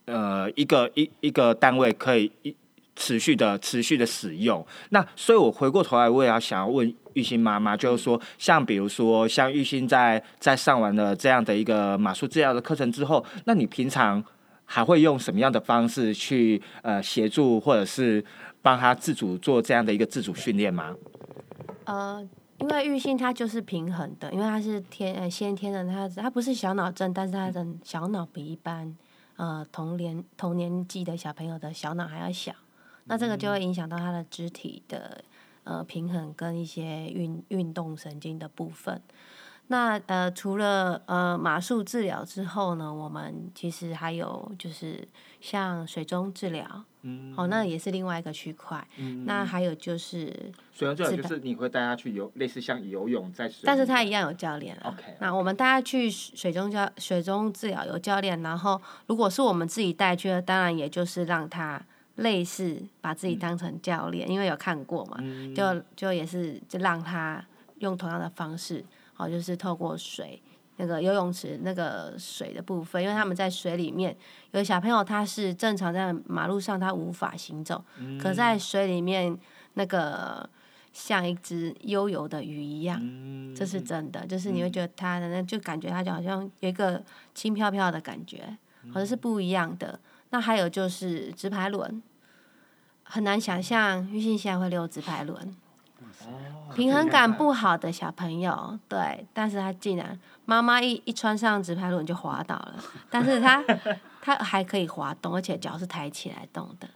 [0.07, 2.55] 呃，一个一一个单位可以一
[2.96, 4.64] 持续的持续的使用。
[4.90, 14.22] 那所以我回过头来，我也要想要问玉兴妈妈，就是说，像比如说像玉兴在在上完了这样的一个马术治疗的课程之后，那你平常
[14.64, 18.24] 还会用什么样的方式去呃协助或者是
[18.62, 20.94] 帮他自主做这样的一个自主训练吗？
[21.85, 22.26] 呃，
[22.59, 28.96] 因为玉兴它就是平衡的，因为它是天呃先天的，它它不是小脑症，但是它的小脑比一般
[29.37, 32.52] 呃同年同年纪的小朋友的小脑还要小，
[33.05, 35.23] 那这个就会影响到他的肢体的
[35.64, 39.01] 呃平衡跟一些运运动神经的部分。
[39.69, 45.09] 那呃，除了呃马术治疗之后呢，我们其实还有就是
[45.40, 48.87] 像水中治疗，嗯，哦，那也是另外一个区块。
[49.25, 54.90] 那还有就是水中治疗就是你会带他去游，类似像游泳在水，但是他一样有教练啊。
[54.90, 61.83] OK，那我们带他去水中教水中治疗有教练，然后如果是我们自己带去的，当然也就是让他
[62.16, 67.44] 类似把自己当成教练，因为有看过嘛，嗯就就也是就让他
[67.79, 68.85] 用同样的方式，
[69.16, 70.40] 哦，就是透过水。
[70.77, 74.16] 那个游泳池那个水的部分，因为他们在水里面，
[74.50, 79.38] 有小朋友他是正常在马路上他无法行走，嗯可在水里面
[79.74, 80.50] 那个
[80.92, 87.00] 像一只悠游的鱼一样，嗯这是真的，就是你会觉得他的那就感觉他就好像有一个
[87.37, 90.00] 轻飘飘的感觉，好像是不一样的。
[90.35, 92.03] 那还有就是直排轮，
[93.05, 95.57] 很难想象玉信现在会溜直排轮。
[96.75, 102.75] 平衡感不好的小朋友，对，但是他竟然妈妈一一穿上直排轮就滑倒了，
[103.09, 103.62] 但是他
[104.20, 106.88] 他还可以滑动，而且脚是抬起来动的。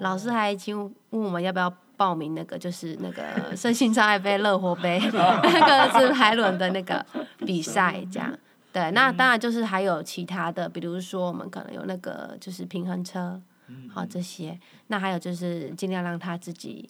[0.00, 0.76] 老师还已经
[1.10, 7.06] 问我们要不要报名那个，就是那个身心障碍杯、乐活杯 那个直排轮的那个
[7.38, 8.36] 比赛，这样。
[8.76, 13.40] 对，那当然就是还有其他的，比如说我们可能有那个就是平衡车，
[13.88, 14.60] 好这些。
[14.88, 16.86] 那还有就是尽量让他自己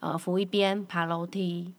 [0.00, 1.72] 呃扶一边爬楼梯，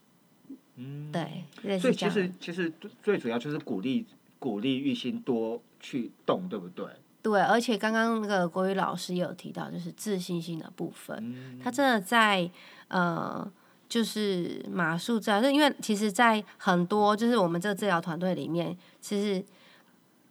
[0.78, 2.10] 嗯，对，类所以其。
[2.10, 4.06] 实其实最主要就是鼓励
[4.40, 6.86] 鼓励玉心多去动，对不对？
[7.22, 12.50] 对，而且刚刚那个国语老师也有提到，就是自信心的部分，嗯他真的在
[12.88, 13.46] 呃，
[13.94, 19.46] 就是马术治疗，就因为其实，在很多就是我们这个治疗团队里面，其实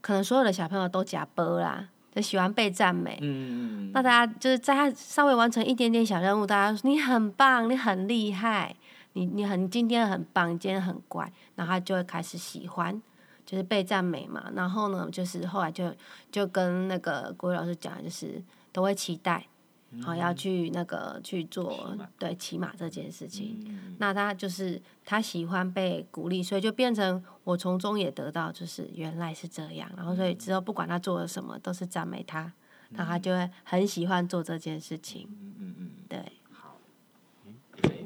[0.01, 3.21] 可能所有的小朋友都假波啦，就喜欢被赞美。
[3.23, 8.75] 嗯那大家就是在他稍微完成一点点小任务，大家说你很棒，你很厉害，
[9.13, 13.01] 你你很今天很棒，你今天很乖，然后他就会开始喜欢，
[13.47, 14.51] 就是被赞美嘛。
[14.57, 15.95] 然后呢，就是后来就
[16.33, 19.47] 就跟那个国语老师讲，就是都会期待，
[20.01, 23.97] 好、要去那个去做对骑马这件事情。
[23.99, 29.91] 那他就是他喜欢被鼓励，所以就变成我从中也得到，就是原来是这样。
[29.97, 32.53] 然后所以之后不管他做了什么，都是赞美他，
[32.91, 35.29] 那他就会很喜欢做这件事情。
[35.31, 36.23] 嗯嗯嗯，对，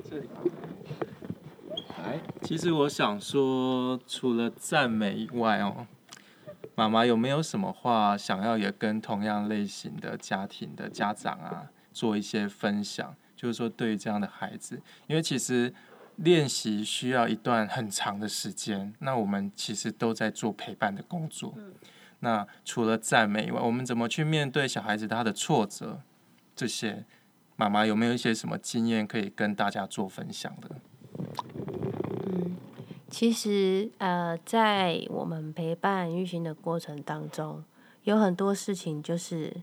[0.09, 0.29] 这里
[1.99, 5.87] 来，其实我想说，除了赞美以外哦，
[6.75, 13.17] 妈妈有没有什么话想要也跟同样类型的家庭的家长啊做一些分享？
[13.35, 15.73] 就是说，对于这样的孩子，因为其实
[16.17, 21.55] 练习需要一段很长的时间，那我们其实都在做陪伴的工作。
[22.21, 26.01] 那除了赞美以外，我们怎么去面对小孩子他的挫折？
[26.55, 27.05] 这些
[27.57, 30.77] 妈妈有没有一些什么经验可以跟大家做分享的？
[33.09, 37.65] 其实呃，在我们陪伴玉行的过程当中，
[38.05, 39.55] 有很多事情就是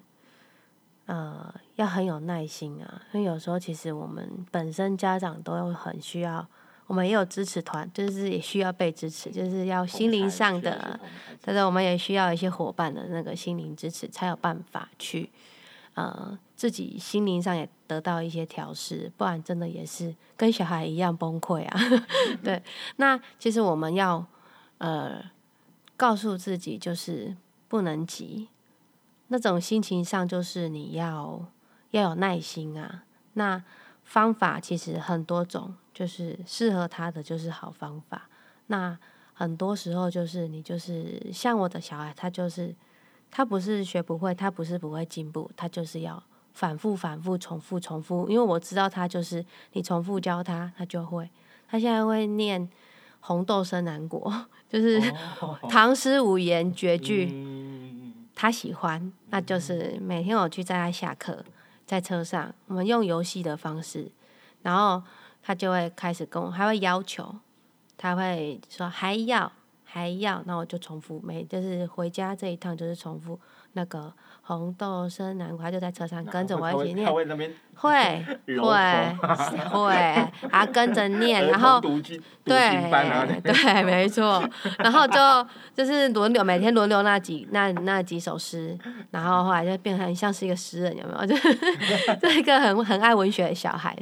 [1.05, 6.45] 呃要很有耐心啊，因为有时候其实我们本身家长都很需要，
[6.87, 10.99] 我们也有支持团，就是也需要被支持，就是要心灵上的，
[11.41, 15.29] 但是我们也需要一些伙伴的那个心灵支持，才有办法去
[15.95, 21.79] 呃自己心灵上也得到一些调试，不然真的也是跟小孩一样崩溃啊。
[22.43, 22.61] 对，
[22.97, 24.25] 那其实我们要
[24.77, 25.23] 呃
[25.97, 27.35] 告诉自己，就是
[27.67, 28.47] 不能急，
[29.33, 31.43] 那种心情上就是你要
[31.89, 33.03] 要有耐心啊。
[33.33, 33.63] 那
[34.03, 38.29] 方法其实很多种，就是适合他的就是好方法。
[38.67, 38.95] 那
[39.33, 42.75] 很多时候就是你就是像我的小孩，他就是
[43.31, 46.21] 他不是学不会，他不是不会进步，他就是要
[46.53, 48.29] 反复、反复、重复、重复。
[48.29, 51.27] 因为我知道他就是你重复教他，他就会。
[51.67, 52.69] 他现在会念
[53.19, 54.31] 红豆生南国，
[54.69, 55.01] 就是
[55.67, 57.25] 唐诗五言绝句，
[58.43, 61.45] 他喜欢，那就是每天我去载他下课，
[61.85, 64.11] 在车上，我们用游戏的方式，
[64.63, 65.01] 然后
[65.41, 67.33] 他就会开始跟我，还会要求，
[67.95, 69.49] 他会说还要
[69.85, 73.39] 还要，那我就重复，每就是回家这一趟就是重复
[73.71, 74.13] 那个
[74.45, 77.23] 红豆生南瓜，他就在车上跟着我一起念，会
[77.75, 78.25] 会
[78.59, 81.97] 会 会，他跟着念，然后读
[82.43, 82.91] 对
[83.41, 84.43] 对，没错。
[84.79, 88.77] 然后就就是轮流，每天轮流那几那那几首诗，
[89.11, 91.25] 然后后来就变成像是一个诗人，有没有？
[91.25, 91.57] 就是
[92.21, 93.97] 这一个很很爱文学的小孩，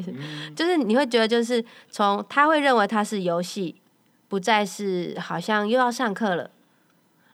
[0.56, 3.80] 就是你会觉得就是从他会认为他是游戏，
[4.28, 6.50] 不再是好像又要上课了。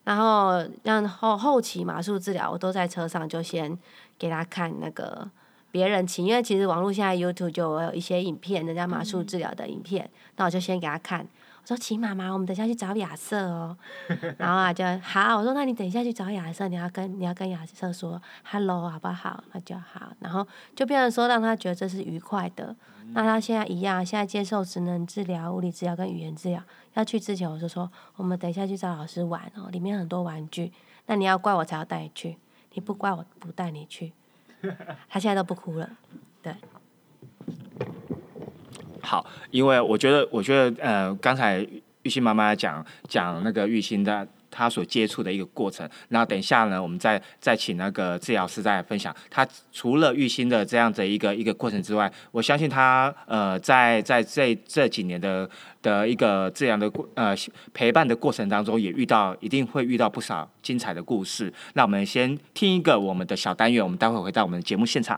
[0.07, 3.77] 然后然后后期马术治疗，我都在车上就先
[4.17, 5.29] 给他看那个
[5.69, 11.27] 别人骑，因为其实网络现在 YouTube 就有一些影片，人家马术治疗的影片，那我就先给他看。
[11.67, 13.77] 我说：“骑妈妈，我们等一下去找亚瑟哦。”
[14.39, 22.73] 然后啊就好，我说：“那你等一下去找亚瑟，你要跟你要跟亚瑟说 hello 好不好？”那就好，然后就变成说让他觉得这是愉快的。
[23.11, 26.63] 那他现在一样，现在接受职能治疗、物理治疗跟语言治疗。
[26.93, 30.71] 要去之前，我就说我们等一下去找老师玩哦，里面很多玩具。
[31.07, 32.37] 那你要乖，我才要带你去；
[32.75, 34.13] 你不乖，我不带你去。
[35.09, 35.89] 他现在都不哭了，
[36.41, 36.55] 对。
[39.07, 41.65] 好，因为我觉得，我觉得，呃，刚才
[42.03, 49.15] 玉欣妈妈讲讲那个玉欣的她所接触的一个过程，那等一下呢，我们再再请那个治疗师再分享。
[49.29, 55.49] 他除了玉欣的这样的一个一个过程之外，我相信他呃，在在这这几年的
[55.81, 57.33] 的一个这样的过呃
[57.73, 61.53] 陪伴的过程当中，也遇到一定会遇到不少精彩的故事。
[61.75, 65.17] 那我们先听一个我们的小单元，我们待会回到我们的节目现场。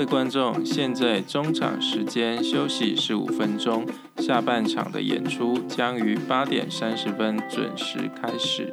[0.00, 3.84] 位观众，现在中场时间休息十五分钟，
[4.16, 8.72] 下半场的演出将于八点三十分准时开始。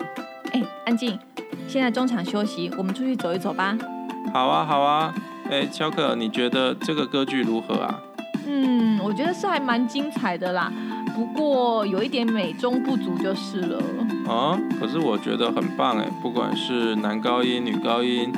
[0.54, 1.20] 哎，安静，
[1.68, 3.78] 现在中场休息，我们出去走一走吧。
[4.34, 5.14] 好啊，好啊。
[5.52, 8.00] 哎，乔克，你觉得这个歌剧如何啊？
[8.48, 10.72] 嗯，我觉得是还蛮精彩的啦，
[11.14, 13.84] 不过有一点美中不足就是了。
[14.30, 18.32] 啊，可是我觉得很棒哎，不管是男高音、女高音，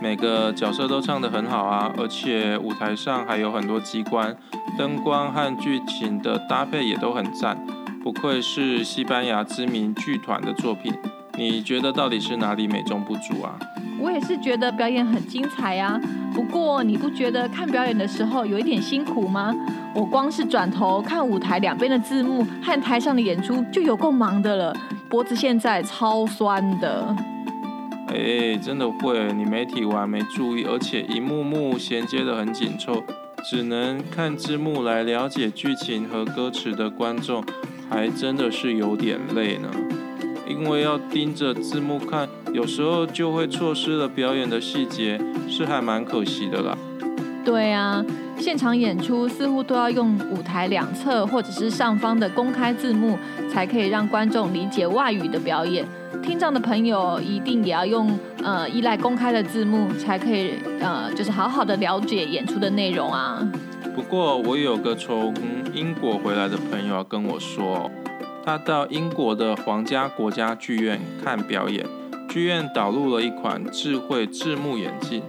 [0.00, 4.34] 每个角色都唱得很好啊，而且舞台上还有很多机关，
[4.78, 7.58] 灯光和剧情的搭配也都很赞，
[8.02, 10.94] 不愧是西班牙知名剧团的作品。
[11.36, 13.58] 你觉得到底是哪里美中不足啊？
[14.00, 16.00] 我也是觉得表演很精彩呀、
[16.32, 19.52] 不过你不觉得看表演的时候有一点辛苦吗？
[19.94, 24.76] 我光是转头看舞台两边的字幕和台上的演出就有够忙的了，
[25.08, 27.14] 脖子现在超酸的。
[28.08, 33.04] 哎，真的会，你没听完没注意，而且一幕幕衔接得很紧凑，
[33.44, 37.44] 只能看字幕来了解剧情和歌词的观众，
[37.90, 39.68] 还真的是有点累呢。
[40.48, 46.76] 因为要盯着字幕看，有时候就会错失了表演的细节，是还蛮可惜的啦。
[47.44, 48.02] 对啊，
[48.38, 53.18] 现场演出似乎都要用舞台两侧或者是上方的公开字幕，
[53.50, 55.86] 才可以让观众理解外语的表演。
[56.22, 63.46] 听障的朋友一定也要用呃依赖公开的字幕，才可以呃就是好好的了解演出的内容啊。
[63.94, 65.34] 不过我有个从
[65.74, 67.90] 英国回来的朋友跟我说，
[68.44, 71.84] 他到英国的皇家国家剧院看表演，
[72.28, 75.22] 剧院导入了一款智慧字幕眼镜，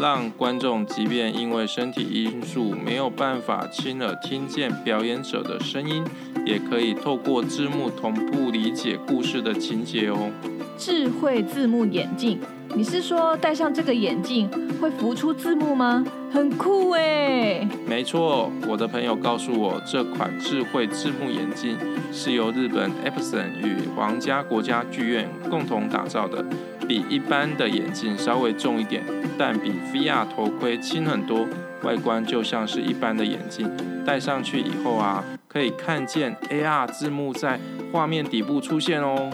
[0.00, 6.02] 让观众即便因为身体因素没有办法亲耳听见表演者的声音，
[6.46, 10.30] 也可以透过字幕同步理解故事的情节哦。
[10.78, 12.40] 智慧字幕眼镜，
[12.74, 14.48] 你是说戴上这个眼镜
[14.80, 16.04] 会浮出字幕吗？
[16.32, 17.68] 很酷哎！
[17.86, 21.76] 没错，我的朋友告诉我，这款智慧字幕眼镜
[22.12, 26.44] 是由日本 Epson 与皇家国家剧院共同打造的，
[26.86, 29.02] 比一般的眼镜稍微重一点，
[29.36, 31.46] 但比 VR 头盔轻很多，
[31.82, 33.68] 外观就像是一般的眼镜。
[34.06, 37.60] 戴上去以后啊，可以看见 AR 字幕在
[37.92, 39.30] 画面底部出现哦。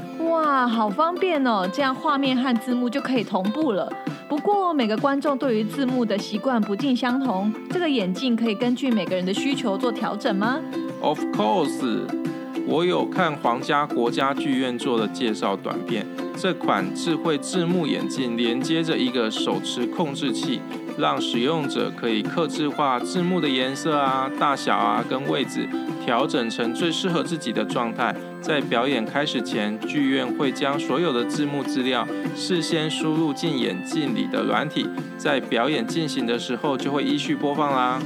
[0.47, 1.69] 哇，好方便哦！
[1.73, 3.93] 这样画面和字幕就可以同步了。
[4.29, 10.61] 不过每个观众对于字幕的习惯不尽相同，这个眼镜可以根据每个人的需求做调整吗
[11.01, 12.03] ？Of course，
[12.65, 16.07] 我有看皇家国家剧院做的介绍短片。
[16.37, 20.61] 这款智慧字幕眼镜连接着一个手持控制器，
[20.97, 25.69] 让使用者可以克制化字幕的颜色啊、大小啊跟位置，
[26.07, 28.15] 调整成最适合自己的状态。
[28.41, 34.89] 在表演开始前，剧院会将所有的字幕资料事先输入进眼镜里的软体，
[35.19, 38.01] 在表演进行的时候就会依序播放啦。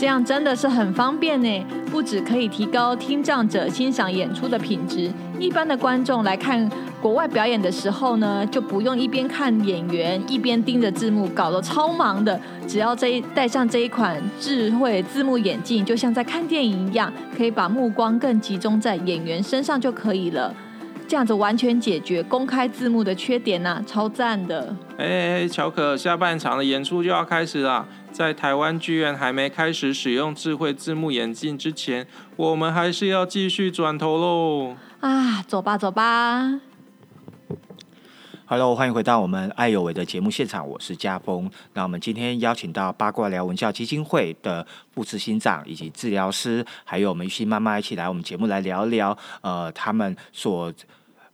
[0.00, 6.66] 这样真的是很方便呢，不只可以提高听障者欣赏演出的品质，一般的观众来看
[7.02, 12.40] 国外表演的时候呢，就不用一边看演员一边盯着字幕，搞得超忙的。
[12.66, 20.54] 只要这一戴上这一款智慧字幕眼镜，就像在看电影一样，可以把目光更集中在演员身上就可以了。
[21.06, 24.74] 这样子完全解决公开字幕的缺点呐、超赞的。
[24.96, 27.84] 哎，乔可，下半场的演出就要开始啦！
[28.20, 32.06] 在台湾剧院还没开始使用智慧字幕眼镜之前，
[32.36, 34.76] 我们还是要继续转头喽。
[35.00, 36.60] 啊，走吧走吧。
[38.44, 41.50] Hello，欢迎回到我们爱有为的节目现场，我是家峰。
[41.72, 50.70] 那我们今天邀请到八卦聊文教基金会的副执行长以及治疗师，还有我们玉溪妈妈一起来我们节目来聊聊，呃，他们所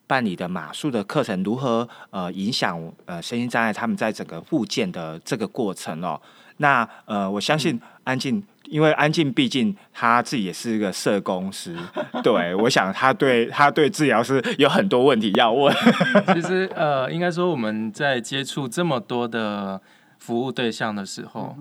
[0.07, 6.20] 办理的马术的课程如何呃影响呃身心障碍他们在整个复健的这个过程哦。
[6.59, 8.43] 那呃，我相信安静。
[8.69, 11.77] 因为安静毕竟他自己也是一个社工师，
[12.25, 15.73] 对我想他对他对治疗师有很多问题要问。
[16.35, 19.81] 其实呃，应该说我们在接触这么多的
[20.19, 21.57] 服务对象的时候，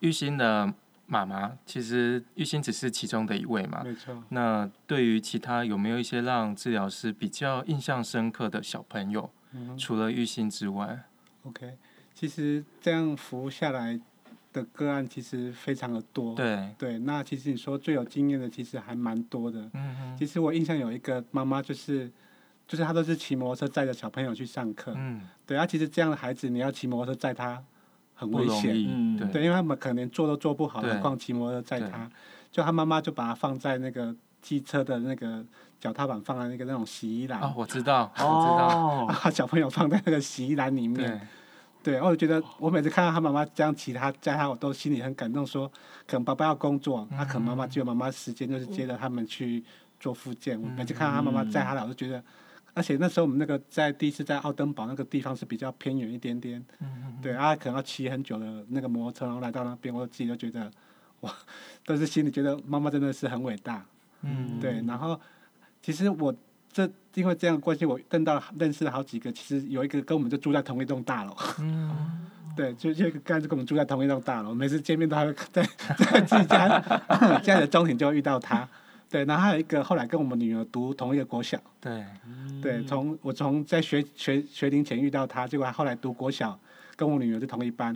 [0.00, 0.70] 玉兴的
[1.06, 3.80] 妈妈，其实玉兴只是其中的一位嘛。
[3.82, 4.22] 没错。
[4.28, 9.30] 那对于其他有没有一些让治疗师比较印象深刻的小朋友，
[9.78, 11.04] 除了玉兴之外
[11.44, 11.78] ？OK，
[12.12, 13.98] 其实这样服务下来
[14.52, 16.34] 的个案其实非常的多。
[16.34, 19.60] 对，对，那其实你说最有经验的其实还蛮多的。
[19.72, 22.10] 嗯嗯其实我印象有一个妈妈，就是
[22.66, 24.92] 就是她都是骑摩托车载着小朋友去上课。
[24.96, 27.62] 嗯，对啊，其实这样的孩子，你要骑摩托车载他
[28.14, 28.74] 很危险。
[28.88, 32.10] 嗯对对，因为他们可能连坐都坐不好，对何况骑摩托车载对他。
[32.50, 35.42] 就他妈妈就把他放在那个机车的那个
[35.80, 38.68] 脚踏板放在那个那种洗衣篮，哦，我知道，我知道，
[39.08, 41.28] 哦，把小朋友放在那个洗衣篮里面。
[41.82, 45.66] 对，对，我觉得我每次看到他妈妈这样骑他载他，我都心里很感动说
[46.06, 49.62] 可能爸爸要工作，他可能妈妈只有妈妈时间就是接着他们去
[50.00, 50.60] 做复健。
[50.60, 52.22] 我每次看到他妈妈载他来，我就觉得，
[52.74, 56.64] 而且那时候我们那个在第一次在奥登堡那个地方是比较偏远一点点，
[57.20, 60.70] 对，啊，可能要骑很久的那个摩托车，然后来到那边，我自己就觉得，
[61.20, 61.34] 哇，
[61.84, 63.84] 都是心里觉得妈妈真的是很伟大。
[64.22, 65.20] 嗯，对，然后
[65.82, 66.34] 其实我
[66.72, 71.36] 这因为这样的关系，我认到认识了好几个，其实有一个跟我们就住在同一栋大楼。
[71.60, 75.62] 嗯， 对，就就刚才跟我们住在同一栋大楼，每次见面都还会在
[75.98, 76.80] 在自己家
[77.44, 78.66] 家里的中庭就会遇到他。
[79.10, 82.02] 对，然后还有一个后来跟我们女儿读同一个国小，对，
[82.62, 86.58] 对，从我从在学学学龄前遇到他，结果他后来读国小，
[86.96, 87.94] 跟我女儿是同一班，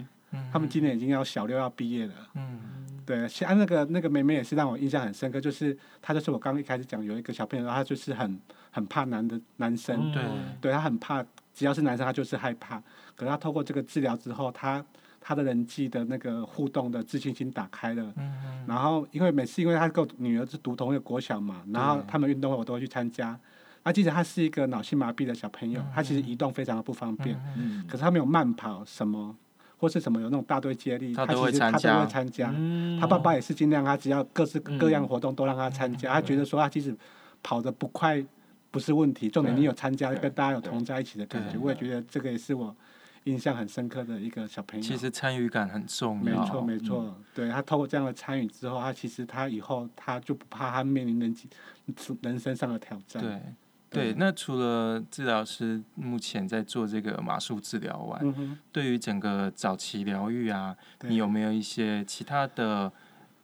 [0.52, 2.12] 他们今年已经要小六要毕业了。
[2.34, 2.60] 嗯，
[3.06, 8.38] 对，像那个那个妹妹也是让我印象很深刻，就是她就是我刚刚一开始讲有一个小朋友，她就是很
[8.72, 10.22] 很怕男的男生，对，
[10.60, 12.82] 对她很怕，只要是男生她就是害怕。
[13.14, 14.84] 可是她透过这个治疗之后，她
[15.20, 18.12] 她的人际的那个互动的自信心打开了。
[18.16, 23.38] 嗯然后因为每次因为她跟我女儿是读同一个国小嘛，然后他们运动会我都会去参加。
[23.84, 29.36] 那即使他是一个脑性麻痹的小朋友，他其实移动非常的不方便，嗯可是他没有慢跑什么。
[29.78, 32.52] 或是什么有那种大队接力，他他都会其实他都参加会参加。
[32.56, 36.14] 嗯他爸爸也是尽量，他只要各式各样活动都让他参加。
[36.14, 36.96] 他觉得说他即使
[37.42, 38.24] 跑得不快
[38.70, 41.58] 不是问题，重点你有参加，跟大家有同在一起的感觉。
[41.58, 42.74] 我也觉得这个也是我
[43.24, 44.84] 印象很深刻的一个小朋友。
[44.84, 51.48] 其实参与感很重没，错没错，对他透过这样的参与之后，他其实他以后他就不怕他面临人际
[52.22, 53.22] 人生上的挑战。
[53.22, 53.40] 对。
[53.96, 62.92] 对，那除了治疗师目前在做这个马术治疗外，嗯，对于整个早期疗愈啊，你有没有一些其他的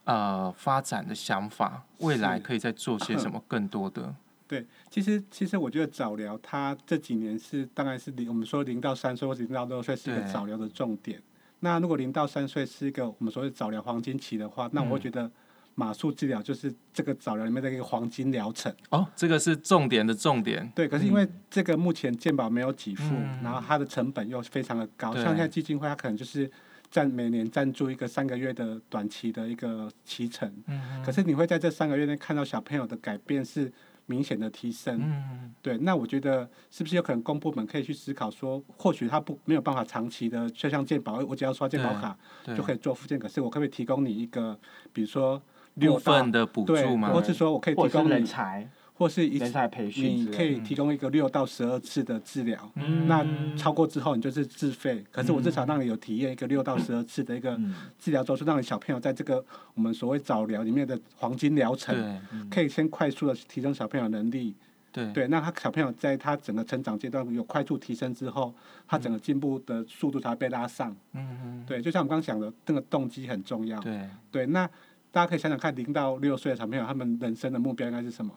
[0.05, 1.85] 呃发展的想法？
[1.99, 4.15] 未来可以再做些什么 更多的？
[4.47, 11.21] 对，其实其实我觉得早疗，它这几年是当然是零，我们说零到三岁或者零到六岁是一个早疗的重点。
[11.61, 15.31] 那如果零到三岁是一个我们所谓早疗黄金期的话，那我会嗯觉得
[15.75, 18.75] 马术治疗就是这个早疗里面的一个黄金疗程。
[18.91, 20.71] 哦，这个是重点的重点。
[20.75, 23.43] 对，可是因为这个目前健保没有给付，嗯。
[23.43, 25.23] 然后它的成本又非常的高，对。
[25.23, 26.51] 像现在基金会它可能就是
[26.91, 33.73] 赞每年赞助一个三个月的短期的一个期程，嗯可是你会在这三个月内看到小朋友的改变是
[34.05, 35.01] 明显的提升。
[35.03, 42.15] 嗯，对，那我觉得是不是有可能公部门可以去思考说，或许他不没有办法长期的，就像健保，我只要刷健保卡
[42.55, 44.59] 就可以做复健，可是我可不可以提供你一个，
[44.93, 45.41] 比如说
[45.75, 47.13] 六份的补助，吗？
[47.13, 59.45] 或是说我可以提供，人才或是一人才培训你可以提供一个六到十二次的治疗，嗯那超过之后你就是自费，可是我至少让你有体验一个六到十二次的一个嗯治疗周数，让你小朋友在这个
[59.75, 62.21] 我们所谓早疗里面的黄金疗程，
[62.51, 64.55] 可以先快速的提升小朋友能力。
[64.93, 68.53] 对对，那他小朋友在他整个成长阶段有快速提升之后，
[68.87, 70.95] 他整个进步的速度才会被拉上。
[71.15, 73.81] 嗯嗯，对，就像我们刚刚讲的，那个动机很重要。
[73.81, 74.69] 对，对，那
[75.13, 78.33] 大家可以想想看，零到六岁的小朋友，他们人生的目标应该是什么？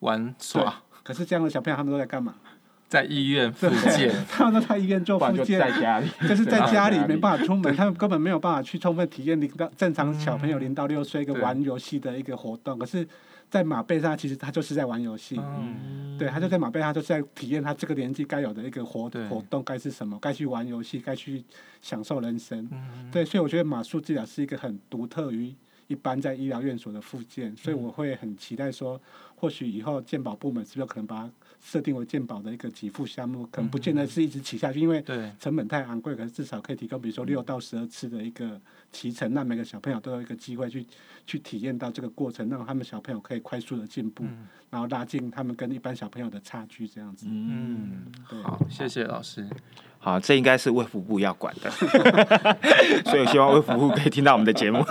[0.00, 2.34] 玩耍可是这样的小朋友，他们都在干嘛？
[2.88, 7.16] 在医院复健， 他们都在医院做复健，在家里，就是在家里没。
[7.16, 12.78] 办法出门，他们根本没有办法去充分体验零到正常小朋友零到六岁一个玩游戏的一个活动。
[12.78, 13.06] 可是，
[13.50, 15.38] 在马背上，其实他就是在玩游戏。
[15.38, 21.44] 嗯，对，他就在马背上，他就是在体验他这个年纪该有的一个活活动该是什么，该去玩游戏，该去
[21.82, 22.66] 享受人生。
[22.72, 25.54] 嗯对，所以我觉得马术治疗是一个很独特于
[25.90, 27.82] 一般在医疗院所的附件，所以嗯。
[27.82, 29.00] 我会很期待说，
[29.34, 31.30] 或许以后健保部门是不是可能把它
[31.60, 38.60] 设定为健保的一个给付项目，可能不见得是一直起下去，因为对，成本太昂贵，可是至少可以提供，比如说六到十二次的一个
[38.92, 40.86] 骑乘，让每个小朋友都有一个机会去
[41.26, 47.26] 去体验到这个过程，让他们小朋友可以快速的进步，嗯然后拉近他们跟一般小朋友的差距，这样子。
[47.28, 49.44] 嗯，对，好，谢谢老师。
[49.98, 51.68] 好，这应该是卫福部要管的，
[53.04, 54.82] 所以我希望卫福部可以听到我们的节目，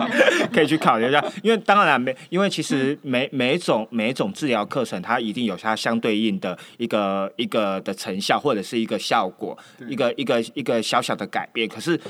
[0.52, 1.22] 可以去考虑一下。
[1.42, 11.68] 因为当然每，因为其实每每一种每一种治疗课程，它一定有它相对应的一个一个的成效或者是一个效果，一个一个一个小小的改变。
[11.68, 12.00] 可是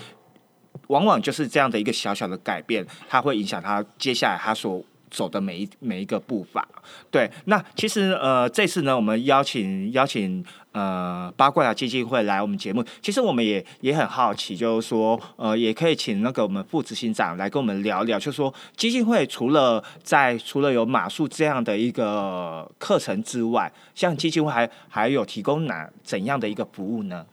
[0.89, 6.66] 往往就是这样的一个小小的改变，它会影响他接下来他所走的每一每一个步伐。
[7.11, 27.24] 对，那其实呃，这次呢，我们邀请邀请呃八卦基金会来我们节目，其实我们也也很好奇，就是说呃，也可以请那个我们副执行长来跟我们聊聊，就是说基金会除了在除了有马术这样的一个课程之外，像基金会还还有提供哪怎样的一个服务呢？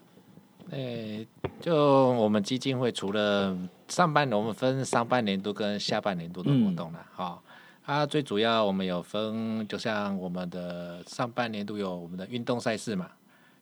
[0.70, 1.26] 诶，
[1.60, 1.76] 就
[2.12, 3.56] 我们基金会除了
[3.88, 7.42] 上半年，我们分上半年度跟下半年度的活动啦，哈、
[7.84, 13.10] 啊，最主要我们有分，就像我们的上半年度有我们的运动赛事嘛，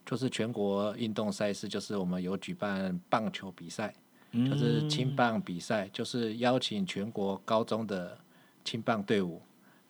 [0.06, 3.92] 就是全国运动赛事，就是我们有举办棒球比赛，
[4.32, 8.16] 就是青棒比赛，就是邀请全国高中的
[8.64, 9.42] 青棒队伍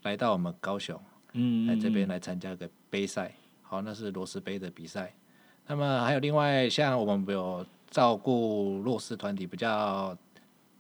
[0.03, 0.99] 来到我们高雄，
[1.35, 1.67] 嗯。
[1.67, 5.15] 来这边来参加个杯赛，好，那是罗斯杯的比赛。
[5.67, 10.17] 那么还有另外像我们有照顾弱势团体，比较，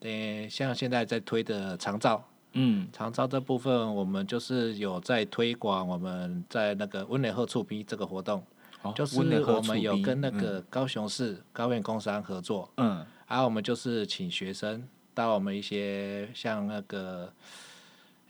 [0.00, 2.22] 呃，像现在在推的长照，
[2.52, 2.88] 嗯。
[2.92, 8.42] 长照这部分我们就是有在推广，我们在那个温联贺触逼这个活动，
[8.94, 13.04] 就是我们有跟那个高雄市高院工商合作，嗯。
[13.28, 17.32] 然后我们就是请学生到我们一些像那个，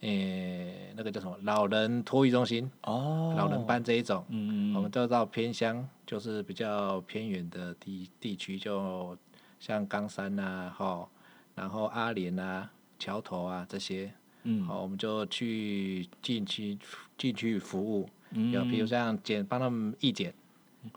[0.03, 3.35] 诶、那个叫什么老人托育中心、哦。
[3.37, 9.17] 老人班这一种，嗯我们都到偏乡，就是比较偏远的地地区，就
[9.61, 11.09] 像冈山啊、哈，
[11.55, 14.65] 然后阿莲啊、桥头啊这些，嗯。
[14.67, 16.77] 好，我们就去进去
[17.17, 18.51] 进去服务，嗯。
[18.51, 20.35] 有比如像剪帮他们义剪，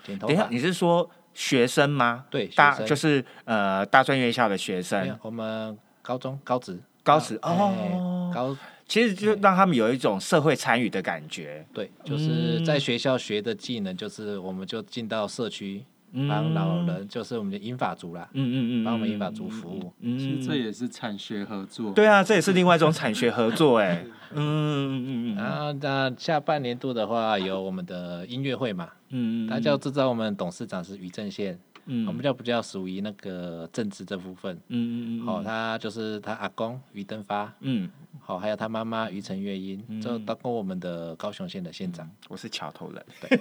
[0.04, 2.26] 剪头等一下，发，你是说学生吗？
[2.32, 6.80] 对，大就是呃大专院校的学生，我们高中高职。
[7.04, 11.66] 高职哎哦，高其实就让他们有一种社会参与的感觉。
[11.74, 15.84] 对，就是在学校学的技能，就是我们就进到社区
[16.14, 19.92] 嗯帮老人，就是我们的英法族啦，嗯嗯嗯，帮我们英法族服务。
[20.02, 21.92] 嗯，其实这也是产学合作。
[21.94, 24.06] 对啊，这也是另外一种产学合作哎。
[24.38, 32.08] 嗯嗯嗯嗯然后那下半年度的话，有我们的音乐会嘛，嗯，大家要知道我们董事长是于正宪，嗯。
[32.08, 34.56] 我们就比较属于那个政治这部分。
[34.68, 43.38] 嗯嗯好、他就是他阿公于登发，嗯，好、还有他妈妈于承月英，这当过我们的高雄县的县长，我是桥头人，对。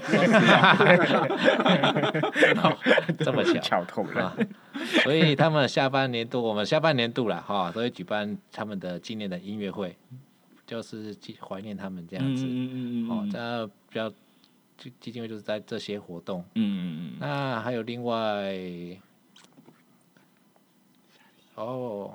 [3.19, 3.61] 这么巧。
[3.61, 4.25] 桥头人。
[4.25, 4.37] 啊，
[5.03, 9.97] 所以他们下半年度，我们下半年度了哈，都会举办他们的纪念的音乐会，
[10.67, 12.45] 就是记怀念他们这样子。
[12.47, 14.13] 嗯嗯嗯哦，这比较
[14.77, 16.45] 基基金会就是在这些活动。
[16.55, 18.55] 嗯嗯嗯那还有另外，
[21.55, 22.15] 哦，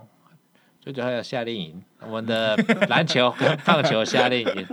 [0.82, 2.56] 最主要还有夏令营，我们的
[2.90, 4.68] 篮球跟棒球夏令营，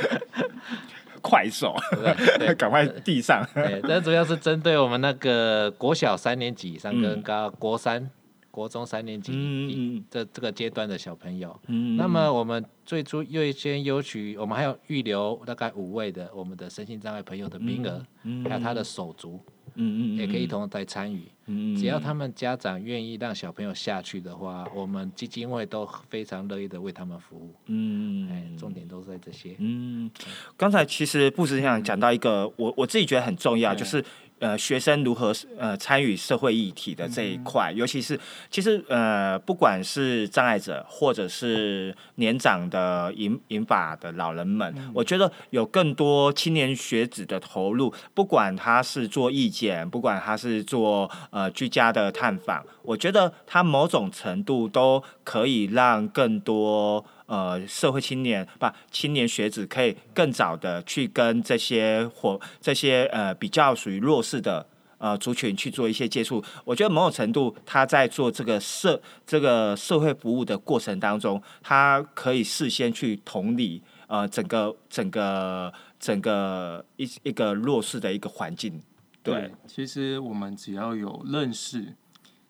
[1.22, 1.74] 快手，
[2.58, 3.46] 赶快地上。
[3.54, 8.10] 对，这主要是针对我们那个国小三年级以上跟嗯高国三
[8.50, 11.58] 国中三年级嗯嗯嗯这这个阶段的小朋友。
[11.68, 19.40] 嗯那么我们最初又先优取，我们还有预留大概五位的我们的身心障碍朋友的名额，嗯还有他的手足
[19.74, 21.22] 嗯嗯也可以一同来参与。
[21.46, 27.54] 嗯只要他们家长愿意让小朋友下去的话，我们基金会都非常乐意的为他们服务。
[27.66, 29.56] 嗯哎，重点都是在这些。
[29.58, 30.08] 嗯，
[30.56, 34.04] 刚才其实布什想讲到一个，我我自己觉得很重要，就是
[34.40, 38.18] 呃学生如何呃参与社会议题的这一块，尤其是
[38.50, 57.04] 其实呃不管是障碍者或者是年长的银银发的老人们，我觉得有更多青年学子的投入，不管他是做意见，不管他是做呃居家的探访，我觉得他某种程度都可以让更多。
[57.30, 64.66] 呃，社会青年不青年学子可以更早的去跟这些或这些呃比较属于弱势的
[64.98, 66.42] 呃族群去做一些接触。
[66.64, 78.82] 我觉得某种程度他在做这个社这个社会服务的过程当中，他可以事先去同理呃整个整个整个一一个弱势的一个环境。
[79.22, 81.94] 对，，其实我们只要有认识，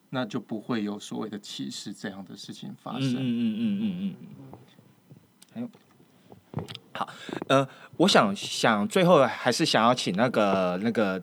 [0.09, 3.13] 那就不会有所谓的歧视这样的事情发生。
[3.13, 4.15] 嗯嗯嗯嗯嗯嗯。
[5.53, 5.69] 还有，
[6.93, 7.07] 好，
[7.47, 11.21] 呃，我想想最后还是想要请那个那个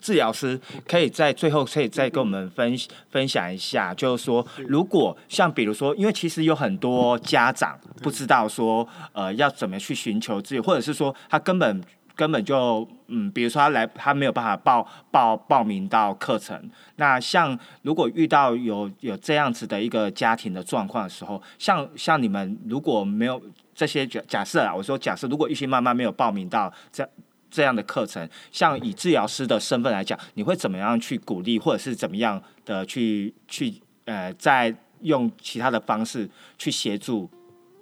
[0.00, 2.74] 治疗师，可以在最后可以再跟我们分
[3.10, 11.82] 分享一下，就是说，如果像比如说，因为其实有很多家长不知道说，呃，要怎么去寻求资源，或者是说他根本。
[12.14, 16.70] 根本就嗯，比如说他来，他没有办法报报报名到课程。
[16.96, 23.40] 那像如果遇到有有这样子的一个家庭的状况的时候，像像你们如果没有
[23.74, 27.08] 这些假假设啊，我说假设如果一些妈妈没有报名到这
[27.50, 37.28] 这样的课程，像以治疗师的身份来讲，你会怎么样去鼓励，或者是怎么样的去去呃，再用其他的方式去协助？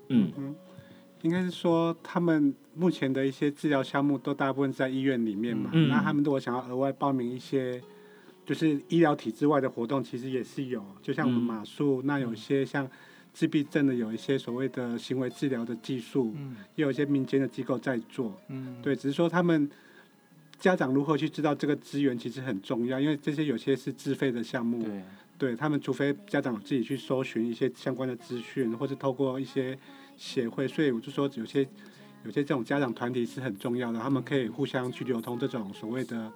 [0.09, 0.33] 嗯
[1.23, 5.71] 应该是说，他们目前的一些治疗项目都大部分在医院里面嘛。
[5.73, 7.83] 嗯那他们如果想要额外报名一些，
[8.47, 10.85] 就是医疗体制外的活动，其实也是有。
[11.03, 12.89] 就像我们嗯马术，那有一些像
[13.33, 16.35] 自闭症的，有一些所谓的行为治疗的技术，
[16.77, 18.41] 也有一些民间的机构在做。
[18.49, 19.69] 嗯，对，只是说他们
[20.59, 24.83] 家长如何去知道这个资源，其实很重要，因为这些有些是自费的项目。
[24.83, 25.03] 对，
[25.37, 29.79] 对他们，除非家长自己去搜寻一些相关的资讯，或是透过一些
[30.19, 31.67] 协会，所以我就说有些
[32.25, 36.31] 有些这种家长团体是很重要的，他们可以互相去流通这种所谓的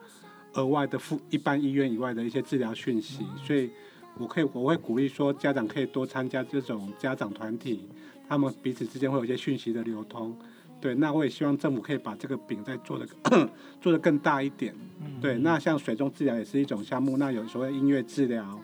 [0.55, 3.69] 额外的附一般医院以外的一些治疗讯息，所以
[4.17, 7.89] 我可以我会鼓励说家长可以多参加这种家长团体，
[8.29, 10.35] 他们彼此之间会有一些讯息的流通。
[10.81, 13.07] 对，那我也希望政府可以把这个饼再做的
[13.81, 14.75] 做的更大一点。
[15.21, 18.61] 对，那像水中治疗也是一种项目，那有所谓音乐治疗、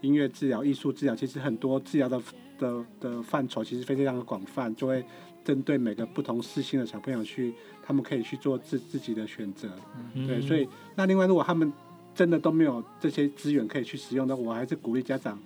[0.00, 2.20] 音乐治疗、艺术治疗，其实很多治疗的
[2.58, 5.04] 的的范畴其实非常的广泛，就会
[5.44, 9.70] 针对每个不同事性的小朋友去，他们可以去做自自己的选择。
[10.14, 11.72] 对，所以那另外如果他们
[12.14, 15.38] 真的都没有这些资源可以去使用的，我还是鼓励家长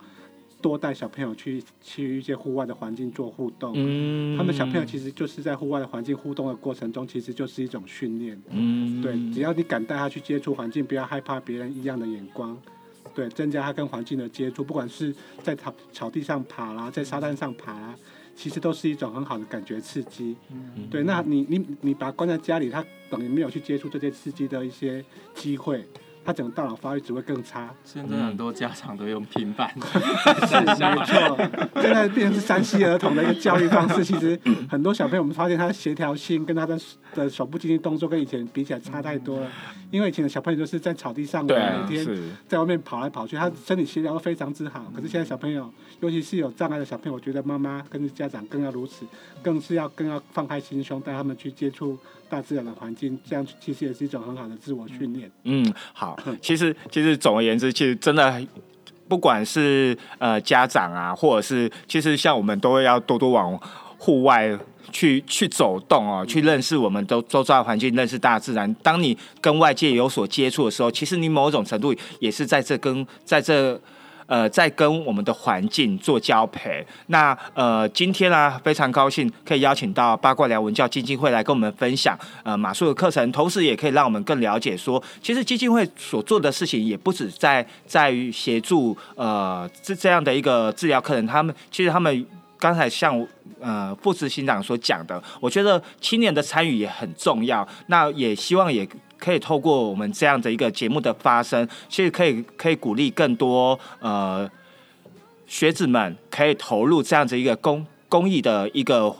[0.63, 3.73] 多带小朋友去去一些户外的环境做互动。
[3.75, 8.41] 嗯他们小朋友其实就是在户外的环境互动的过程中，其实就是一种训练。
[8.51, 12.57] 嗯对，只要你敢带他去接触环境，不要害怕别人异样的眼光，
[13.15, 17.95] 对，增加它跟环境的接触，不管是在草草地上爬啦，在沙滩上爬啦，
[18.37, 20.37] 其实都是一种很好的感觉刺激。
[20.91, 25.85] 对，那你你你把它关在家里，它等于没有去接触这些刺激的一些机会，
[26.31, 27.69] 他整个大脑发育只会更差。
[27.85, 29.69] 现在很多家长都用平板，
[30.47, 31.37] 是没错，
[31.83, 34.05] 现在变成是山西儿童的一个教育方式。
[34.05, 36.79] 其实很多小朋友，我们发现他的协调性跟他的
[37.15, 39.51] 的手部经济动作跟以前比起来差太多了。
[39.91, 42.07] 因为以前的小朋友都是在草地上对，每天
[42.47, 44.85] 在外面跑来跑去，他身体协调都非常之好。
[44.95, 45.69] 可是现在小朋友，
[45.99, 49.05] 尤其是有障碍的小朋友，我觉得妈妈跟家长更要如此，
[49.43, 55.29] 更是要更要放开心胸，带他们去接触大自然的环境，这样其实也是一种很好的自我训练。
[55.43, 58.41] 嗯，好，其实其实总而言之，其实真的。
[59.09, 63.59] 不管是呃家长啊，或者是其实像我们都要多多往
[63.99, 64.57] 户外
[64.93, 68.73] 去去走动哦，去认识我们周周遭的环境，认识大自然。
[68.85, 73.81] 当你跟外界有所接触的时候，其实你某种程度也是在这跟在这。
[74.31, 76.87] 呃，在跟我们的环境做交配。
[77.09, 92.25] 那呃，今天呢、非常高兴可以邀请到八卦聊文教基金会来跟我们分享呃马术的课程，同时也可以让我们更了解说，其实基金会所做的事情也不止在在于协助呃这这样的一个治疗课程，他们其实他们。
[92.63, 93.27] 刚才像
[93.59, 97.67] 呃副执行长所讲的，我觉得青年的参与也很重要。
[97.87, 98.87] 那也希望也
[99.21, 104.51] 可以透过我们这样的一个节目的发生，其实可以可以鼓励更多呃
[105.47, 109.11] 学子们可以投入这样子一个公公益的一个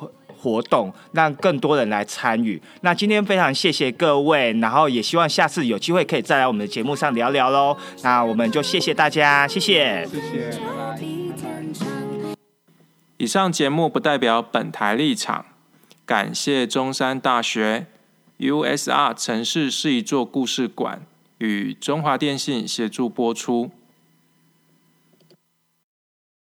[0.43, 2.61] 活动，让更多人来参与。
[2.81, 7.77] 那今天非常谢谢各位，然后也希望下次有机会可以再来我们的节目上聊聊喽。
[8.03, 10.07] 那我们就谢谢大家，谢谢。
[10.07, 10.61] 谢谢，
[13.19, 15.45] 以上节目不代表本台立场，
[16.07, 17.87] 感谢中山大学
[18.41, 21.05] USR 城市是一座故事馆
[21.39, 23.71] 与中华电信协助播出。